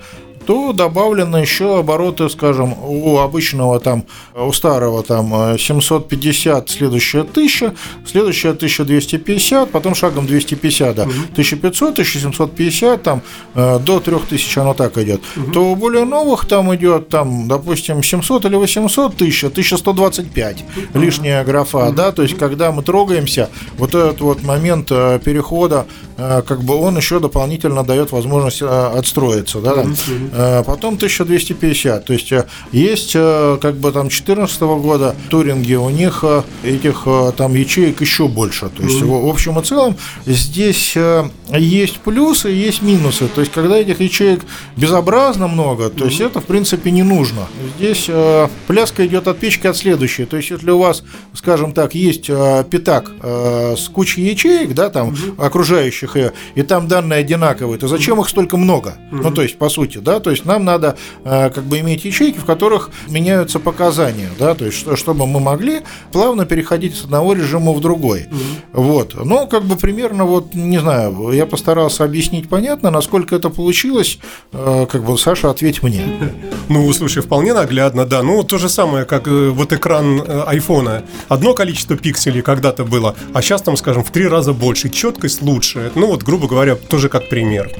то 0.47 0.71
добавлены 0.71 1.37
еще 1.37 1.77
обороты, 1.79 2.29
скажем, 2.29 2.73
у 2.81 3.17
обычного 3.17 3.81
там, 3.81 4.05
у 4.33 4.53
старого 4.53 5.03
там 5.03 5.53
э, 5.53 5.57
750, 5.57 6.69
следующая 6.69 7.21
1000, 7.21 7.73
следующая 8.05 8.51
1250, 8.51 9.69
потом 9.71 9.93
шагом 9.93 10.25
250, 10.25 10.95
да, 10.95 11.03
1500, 11.03 11.89
1750, 11.91 13.03
там 13.03 13.21
э, 13.55 13.79
до 13.79 13.99
3000 13.99 14.59
оно 14.59 14.73
так 14.73 14.97
идет. 14.97 15.21
То 15.53 15.71
у 15.71 15.75
более 15.75 16.05
новых 16.05 16.45
там 16.45 16.73
идет, 16.73 17.09
там, 17.09 17.49
допустим, 17.49 18.01
700 18.01 18.45
или 18.45 18.55
800 18.55 19.17
тысяч, 19.17 19.43
1125 19.43 20.63
лишняя 20.93 21.43
графа, 21.43 21.91
да, 21.91 22.13
то 22.13 22.23
есть 22.23 22.37
когда 22.37 22.71
мы 22.71 22.83
трогаемся, 22.83 23.49
вот 23.77 23.93
этот 23.93 24.21
вот 24.21 24.43
момент 24.43 24.87
э, 24.91 25.19
перехода, 25.21 25.87
э, 26.15 26.41
как 26.47 26.63
бы 26.63 26.75
он 26.75 26.95
еще 26.95 27.19
дополнительно 27.19 27.83
дает 27.83 28.13
возможность 28.13 28.61
э, 28.61 28.65
отстроиться, 28.65 29.59
да, 29.59 29.73
там. 29.75 29.93
Э, 30.37 30.63
потом 30.63 30.95
1250, 30.95 32.05
то 32.05 32.13
есть 32.13 32.31
э, 32.31 32.45
есть 32.71 33.13
э, 33.15 33.57
как 33.59 33.75
бы 33.77 33.91
там 33.91 34.03
2014 34.03 34.61
года 34.61 35.15
туринги, 35.31 35.73
у 35.73 35.89
них 35.89 36.23
этих 36.63 37.07
там 37.35 37.55
ячеек 37.55 38.01
еще 38.01 38.27
больше, 38.27 38.69
то 38.69 38.83
есть 38.83 39.01
в 39.01 39.07
в 39.07 39.29
общем 39.29 39.59
и 39.59 39.63
целом 39.63 39.97
здесь 40.25 40.95
есть 41.53 41.97
плюсы, 42.01 42.49
есть 42.49 42.83
минусы, 42.83 43.27
то 43.27 43.41
есть 43.41 43.51
когда 43.51 43.77
этих 43.77 43.99
ячеек 43.99 44.41
безобразно 44.75 45.47
много, 45.47 45.89
то 45.89 46.05
есть 46.05 46.21
это 46.21 46.39
в 46.39 46.45
принципе 46.45 46.91
не 46.91 47.03
нужно. 47.03 47.47
Здесь 47.77 48.07
пляска 48.67 49.07
идет 49.07 49.27
от 49.27 49.39
печки 49.39 49.65
от 49.65 49.75
следующей, 49.75 50.25
то 50.25 50.37
есть 50.37 50.51
если 50.51 50.69
у 50.69 50.77
вас, 50.77 51.03
скажем 51.33 51.71
так, 51.71 51.95
есть 51.95 52.27
пятак 52.27 53.11
с 53.23 53.89
кучей 53.89 54.21
ячеек, 54.21 54.73
да, 54.73 54.89
там 54.89 55.15
окружающих 55.37 56.15
ее, 56.15 56.33
и 56.55 56.61
там 56.61 56.87
данные 56.87 57.21
одинаковые, 57.21 57.79
то 57.79 57.87
зачем 57.87 58.21
их 58.21 58.29
столько 58.29 58.57
много? 58.57 58.97
Ну 59.11 59.31
то 59.31 59.41
есть 59.41 59.57
по 59.57 59.69
сути, 59.69 59.97
да, 59.97 60.19
то 60.27 60.31
есть 60.31 60.43
нам 60.43 60.65
надо 60.65 60.97
э, 61.23 61.49
как 61.51 61.63
бы 61.63 61.79
иметь 61.79 62.03
ячейки, 62.03 62.37
в 62.37 62.43
которых 62.43 62.89
меняются 63.07 63.59
показания, 63.59 64.27
да, 64.37 64.55
то 64.55 64.65
есть 64.65 64.77
что- 64.77 64.97
чтобы 64.97 65.25
мы 65.25 65.39
могли 65.39 65.83
плавно 66.11 66.45
переходить 66.45 66.97
с 66.97 67.05
одного 67.05 67.31
режима 67.31 67.71
в 67.71 67.79
другой. 67.79 68.27
Вот. 68.73 69.15
Ну, 69.15 69.47
как 69.47 69.63
бы 69.63 69.77
примерно, 69.77 70.25
вот, 70.25 70.53
не 70.53 70.79
знаю, 70.79 71.31
я 71.31 71.45
постарался 71.45 72.03
объяснить 72.03 72.49
понятно, 72.49 72.91
насколько 72.91 73.35
это 73.37 73.49
получилось. 73.49 74.19
Э, 74.51 74.85
Как 74.91 75.05
бы, 75.05 75.17
Саша, 75.17 75.49
ответь 75.49 75.81
мне. 75.81 76.03
Ну, 76.69 76.91
слушай, 76.91 77.21
вполне 77.23 77.53
наглядно, 77.53 78.05
да. 78.05 78.21
Ну, 78.23 78.43
то 78.43 78.57
же 78.57 78.67
самое, 78.67 79.05
как 79.05 79.29
э, 79.29 79.49
вот 79.51 79.71
экран 79.71 80.21
айфона. 80.47 81.03
Одно 81.29 81.53
количество 81.53 81.95
пикселей 81.95 82.41
когда-то 82.41 82.83
было, 82.83 83.15
а 83.33 83.41
сейчас 83.41 83.61
там, 83.61 83.77
скажем, 83.77 84.03
в 84.03 84.11
три 84.11 84.27
раза 84.27 84.51
больше, 84.51 84.89
четкость 84.89 85.41
лучше. 85.41 85.93
Ну, 85.95 86.07
вот, 86.07 86.23
грубо 86.23 86.49
говоря, 86.49 86.75
тоже 86.75 87.07
как 87.07 87.29
пример. 87.29 87.71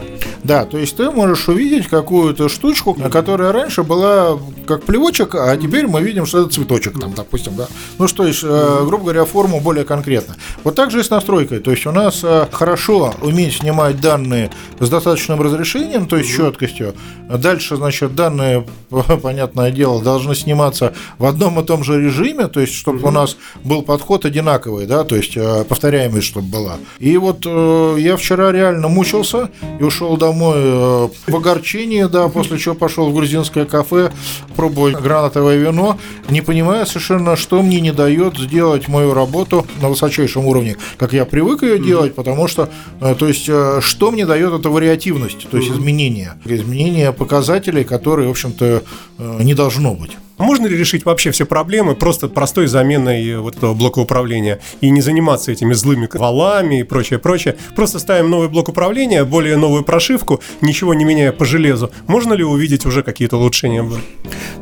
Да, 0.46 0.64
то 0.64 0.78
есть 0.78 0.96
ты 0.96 1.12
можешь 1.12 1.50
увидеть 1.50 1.88
какую-то 2.38 2.50
штучку, 2.50 2.94
которая 2.94 3.52
раньше 3.52 3.84
была 3.84 4.38
как 4.68 4.84
плевочек, 4.84 5.36
а 5.36 5.56
теперь 5.58 5.88
мы 5.88 6.02
видим, 6.02 6.26
что 6.26 6.42
это 6.42 6.50
цветочек, 6.50 7.00
там, 7.00 7.14
допустим, 7.14 7.56
да. 7.56 7.68
Ну, 7.98 8.08
что 8.08 8.26
есть, 8.26 8.42
э, 8.44 8.84
грубо 8.86 9.06
говоря, 9.06 9.26
форму 9.26 9.60
более 9.60 9.86
конкретно. 9.86 10.36
Вот 10.64 10.76
так 10.76 10.92
же 10.92 11.00
и 11.00 11.04
с 11.04 11.10
настройкой. 11.10 11.60
То 11.60 11.72
есть 11.72 11.86
у 11.86 11.92
нас 11.92 12.22
э, 12.24 12.48
хорошо 12.52 13.14
уметь 13.22 13.58
снимать 13.58 14.00
данные 14.00 14.52
с 14.80 14.90
достаточным 14.90 15.42
разрешением, 15.42 16.08
то 16.08 16.18
есть 16.18 16.30
четкостью. 16.30 16.94
Дальше, 17.30 17.76
значит, 17.76 18.16
данные, 18.16 18.66
понятное 19.22 19.72
дело, 19.72 20.02
должны 20.02 20.36
сниматься 20.36 20.94
в 21.18 21.26
одном 21.26 21.60
и 21.60 21.66
том 21.66 21.84
же 21.84 22.02
режиме, 22.02 22.48
то 22.48 22.60
есть 22.60 22.74
чтобы 22.74 23.08
у 23.08 23.12
нас 23.12 23.38
был 23.64 23.82
подход 23.82 24.26
одинаковый, 24.26 24.86
да, 24.86 25.04
то 25.04 25.16
есть 25.16 25.36
э, 25.36 25.64
повторяемость, 25.64 26.28
чтобы 26.28 26.48
была. 26.48 26.78
И 27.00 27.18
вот 27.18 27.46
я 27.46 28.18
вчера 28.18 28.52
реально 28.52 28.88
мучился 28.90 29.50
и 29.80 29.84
ушел 29.84 30.18
домой 30.18 31.10
в 31.28 31.36
огорчении, 31.36 32.04
да, 32.04 32.27
после 32.30 32.58
чего 32.58 32.76
пошел 32.76 33.10
в 33.10 33.14
грузинское 33.14 33.66
кафе 33.66 34.12
пробовать 34.56 35.00
гранатовое 35.00 35.58
вино, 35.58 35.98
не 36.30 36.42
понимая 36.42 36.86
совершенно, 36.86 37.36
что 37.36 37.62
мне 37.62 37.80
не 37.82 37.92
дает 37.92 38.38
сделать 38.38 38.88
мою 38.88 39.14
работу 39.14 39.66
на 39.82 39.90
высочайшем 39.90 40.46
уровне, 40.46 40.78
как 40.98 41.14
я 41.14 41.26
привык 41.26 41.64
ее 41.64 41.80
делать, 41.80 42.16
потому 42.16 42.48
что, 42.48 42.70
э, 43.02 43.16
то 43.16 43.28
есть, 43.28 43.48
э, 43.48 43.80
что 43.82 44.12
мне 44.12 44.26
дает 44.26 44.54
эта 44.54 44.70
вариативность, 44.70 45.50
то 45.50 45.58
есть 45.58 45.70
изменения, 45.70 46.38
изменения 46.46 47.12
показателей, 47.12 47.84
которые, 47.84 48.28
в 48.28 48.32
общем-то, 48.32 48.84
э, 49.18 49.40
не 49.44 49.54
должно 49.54 49.94
быть. 49.94 50.18
Можно 50.38 50.68
ли 50.68 50.78
решить 50.78 51.04
вообще 51.06 51.32
все 51.32 51.46
проблемы 51.46 51.96
просто 51.96 52.28
простой 52.28 52.68
заменой 52.68 53.38
вот 53.38 53.56
этого 53.56 53.74
блока 53.74 54.00
управления 54.00 54.60
и 54.82 54.90
не 54.90 55.02
заниматься 55.02 55.52
этими 55.52 55.74
злыми 55.74 56.08
валами 56.14 56.82
и 56.82 56.84
прочее, 56.84 57.20
прочее? 57.20 57.58
Просто 57.76 58.00
ставим 58.00 58.30
новый 58.30 58.48
блок 58.48 58.70
управления, 58.70 59.24
более 59.24 59.58
новую 59.58 59.84
прошивку, 59.84 60.40
ничего 60.62 60.94
не 60.94 61.06
меняя 61.06 61.32
по 61.32 61.46
железу. 61.46 61.92
Можно 62.06 62.34
ли 62.34 62.44
увидеть 62.44 62.86
уже 62.86 63.02
какие-то 63.02 63.38
улучшения? 63.38 63.84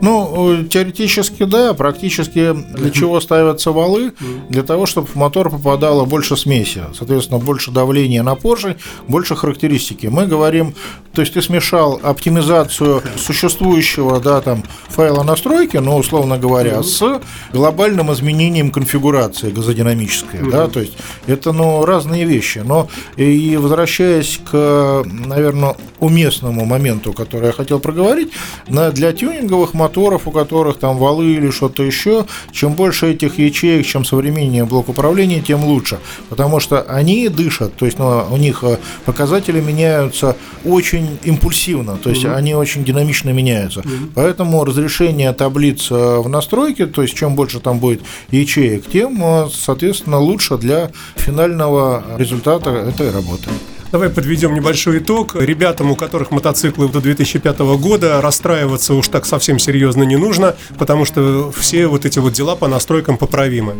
Ну, 0.01 0.61
э, 0.61 0.65
теоретически 0.65 1.43
да, 1.43 1.73
практически 1.73 2.53
для 2.53 2.91
чего 2.91 3.19
ставятся 3.19 3.71
валы? 3.71 4.13
Для 4.49 4.63
того, 4.63 4.85
чтобы 4.85 5.07
в 5.07 5.15
мотор 5.15 5.49
попадало 5.49 6.05
больше 6.05 6.37
смеси, 6.37 6.83
соответственно, 6.97 7.39
больше 7.39 7.71
давления 7.71 8.23
на 8.23 8.35
поршень, 8.35 8.75
больше 9.07 9.35
характеристики. 9.35 10.07
Мы 10.07 10.25
говорим, 10.25 10.73
то 11.13 11.21
есть 11.21 11.33
ты 11.33 11.41
смешал 11.41 11.99
оптимизацию 12.01 13.01
существующего, 13.17 14.19
да, 14.19 14.41
там, 14.41 14.63
файла 14.89 15.23
настройки 15.23 15.64
настройки, 15.65 15.77
ну, 15.77 15.97
условно 15.97 16.37
говоря, 16.37 16.83
с 16.83 17.21
глобальным 17.53 18.11
изменением 18.11 18.71
конфигурации 18.71 19.51
газодинамической, 19.51 20.39
да, 20.51 20.67
то 20.67 20.79
есть 20.79 20.93
это, 21.27 21.51
ну, 21.51 21.85
разные 21.85 22.25
вещи. 22.25 22.59
Но 22.65 22.87
и 23.17 23.57
возвращаясь 23.57 24.39
к, 24.49 25.03
наверное, 25.05 25.75
уместному 25.99 26.65
моменту, 26.65 27.13
который 27.13 27.47
я 27.47 27.51
хотел 27.51 27.79
проговорить, 27.79 28.31
для 28.67 29.11
тюнинговых 29.11 29.73
моторов, 29.73 30.27
у 30.27 30.31
которых 30.31 30.77
там 30.77 30.97
валы 30.97 31.33
или 31.33 31.51
что-то 31.51 31.83
еще, 31.83 32.25
чем 32.51 32.73
больше 32.73 33.11
этих 33.11 33.39
ячеек, 33.39 33.85
чем 33.85 34.05
современнее 34.05 34.65
блок 34.65 34.89
управления, 34.89 35.41
тем 35.41 35.63
лучше. 35.63 35.99
Потому 36.29 36.59
что 36.59 36.81
они 36.81 37.29
дышат, 37.29 37.75
то 37.75 37.85
есть 37.85 37.99
ну, 37.99 38.25
у 38.31 38.37
них 38.37 38.63
э, 38.63 38.77
показатели 39.05 39.61
меняются 39.61 40.35
очень 40.63 41.17
импульсивно, 41.23 41.97
то 41.97 42.09
есть 42.09 42.25
угу. 42.25 42.33
они 42.33 42.55
очень 42.55 42.83
динамично 42.83 43.31
меняются. 43.31 43.79
Угу. 43.79 43.89
Поэтому 44.15 44.63
разрешение 44.65 45.29
таблиц 45.55 45.89
в 45.89 46.27
настройке, 46.27 46.85
то 46.85 47.01
есть 47.01 47.15
чем 47.15 47.35
больше 47.35 47.61
там 47.61 47.79
будет 47.79 48.01
ячеек, 48.29 48.89
тем, 48.91 49.23
э, 49.23 49.47
соответственно, 49.53 50.19
лучше 50.19 50.57
для 50.57 50.91
финального 51.15 52.03
результата 52.17 52.69
этой 52.69 53.09
работы. 53.11 53.49
Давай 53.91 54.09
подведем 54.09 54.53
небольшой 54.53 54.97
итог. 54.97 55.35
Ребятам, 55.35 55.91
у 55.91 55.95
которых 55.95 56.31
мотоциклы 56.31 56.89
до 56.89 57.01
2005 57.01 57.59
года, 57.77 58.19
расстраиваться 58.21 58.93
уж 58.93 59.07
так 59.07 59.25
совсем 59.25 59.59
серьезно 59.59 60.03
не 60.03 60.15
нужно, 60.15 60.55
потому 60.77 61.05
что 61.05 61.51
все 61.51 61.87
вот 61.87 62.05
эти 62.05 62.19
вот 62.19 62.33
дела 62.33 62.55
по 62.55 62.67
настройкам 62.67 63.17
поправимы. 63.17 63.75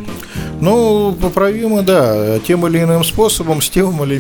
Ну, 0.62 1.16
поправимы, 1.20 1.82
да, 1.82 2.40
тем 2.40 2.66
или 2.68 2.82
иным 2.82 3.04
способом, 3.04 3.62
с 3.62 3.70
тем 3.70 4.04
или 4.04 4.18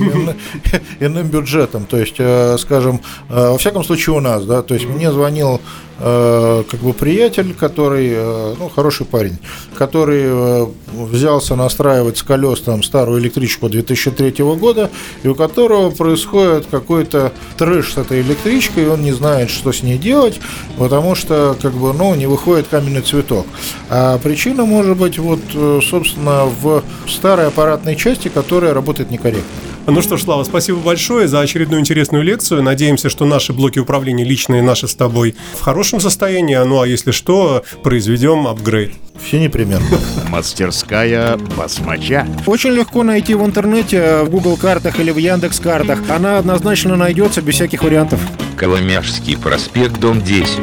иным, 0.99 1.27
бюджетом. 1.29 1.85
То 1.85 1.97
есть, 1.97 2.15
э, 2.17 2.57
скажем, 2.59 3.01
э, 3.29 3.51
во 3.51 3.57
всяком 3.57 3.83
случае 3.83 4.15
у 4.15 4.19
нас, 4.19 4.43
да, 4.45 4.61
то 4.63 4.73
есть 4.73 4.85
мне 4.85 5.11
звонил 5.11 5.61
Э, 5.97 6.63
как 6.69 6.81
бы 6.81 6.91
приятель, 6.91 7.53
который, 7.53 8.15
ну, 8.57 8.69
хороший 8.69 9.05
парень, 9.05 9.37
который 9.77 10.67
взялся 10.93 11.55
настраивать 11.55 12.17
с 12.17 12.23
колес 12.23 12.61
там 12.61 12.83
старую 12.83 13.21
электричку 13.21 13.69
2003 13.69 14.43
года, 14.55 14.91
и 15.23 15.29
у 15.29 15.35
которого 15.75 15.89
происходит 15.89 16.67
какой-то 16.67 17.33
трэш 17.57 17.93
с 17.93 17.97
этой 17.97 18.21
электричкой, 18.21 18.85
и 18.85 18.87
он 18.87 19.03
не 19.03 19.11
знает, 19.11 19.49
что 19.49 19.73
с 19.73 19.83
ней 19.83 19.97
делать, 19.97 20.39
потому 20.77 21.15
что, 21.15 21.55
как 21.61 21.73
бы, 21.73 21.91
ну, 21.93 22.15
не 22.15 22.27
выходит 22.27 22.67
каменный 22.69 23.01
цветок. 23.01 23.45
А 23.89 24.17
причина 24.19 24.63
может 24.65 24.95
быть, 24.95 25.17
вот, 25.19 25.41
собственно, 25.83 26.45
в 26.45 26.81
старой 27.09 27.47
аппаратной 27.47 27.97
части, 27.97 28.29
которая 28.29 28.73
работает 28.73 29.11
некорректно. 29.11 29.64
Ну 29.87 30.01
что 30.01 30.17
ж, 30.17 30.23
Слава, 30.23 30.43
спасибо 30.43 30.79
большое 30.79 31.27
за 31.27 31.41
очередную 31.41 31.79
интересную 31.79 32.23
лекцию. 32.23 32.63
Надеемся, 32.63 33.09
что 33.09 33.25
наши 33.25 33.53
блоки 33.53 33.77
управления 33.77 34.23
личные, 34.23 34.63
наши 34.63 34.87
с 34.87 34.95
тобой, 34.95 35.35
в 35.53 35.61
хорошем 35.61 35.99
состоянии. 35.99 36.55
Ну 36.55 36.81
а 36.81 36.87
если 36.87 37.11
что, 37.11 37.63
произведем 37.83 38.47
апгрейд. 38.47 38.93
Все 39.23 39.39
непременно. 39.39 39.85
Мастерская 40.29 41.37
басмача. 41.55 42.27
Очень 42.47 42.71
легко 42.71 43.03
найти 43.03 43.35
в 43.35 43.45
интернете, 43.45 44.23
в 44.23 44.29
Google 44.29 44.57
картах 44.57 44.99
или 44.99 45.11
в 45.11 45.17
Яндекс 45.17 45.59
картах. 45.59 45.99
Она 46.09 46.39
однозначно 46.39 46.95
найдется 46.95 47.41
без 47.41 47.55
всяких 47.55 47.83
вариантов. 47.83 48.19
Коломяжский 48.57 49.37
проспект, 49.37 49.99
дом 49.99 50.21
10. 50.21 50.59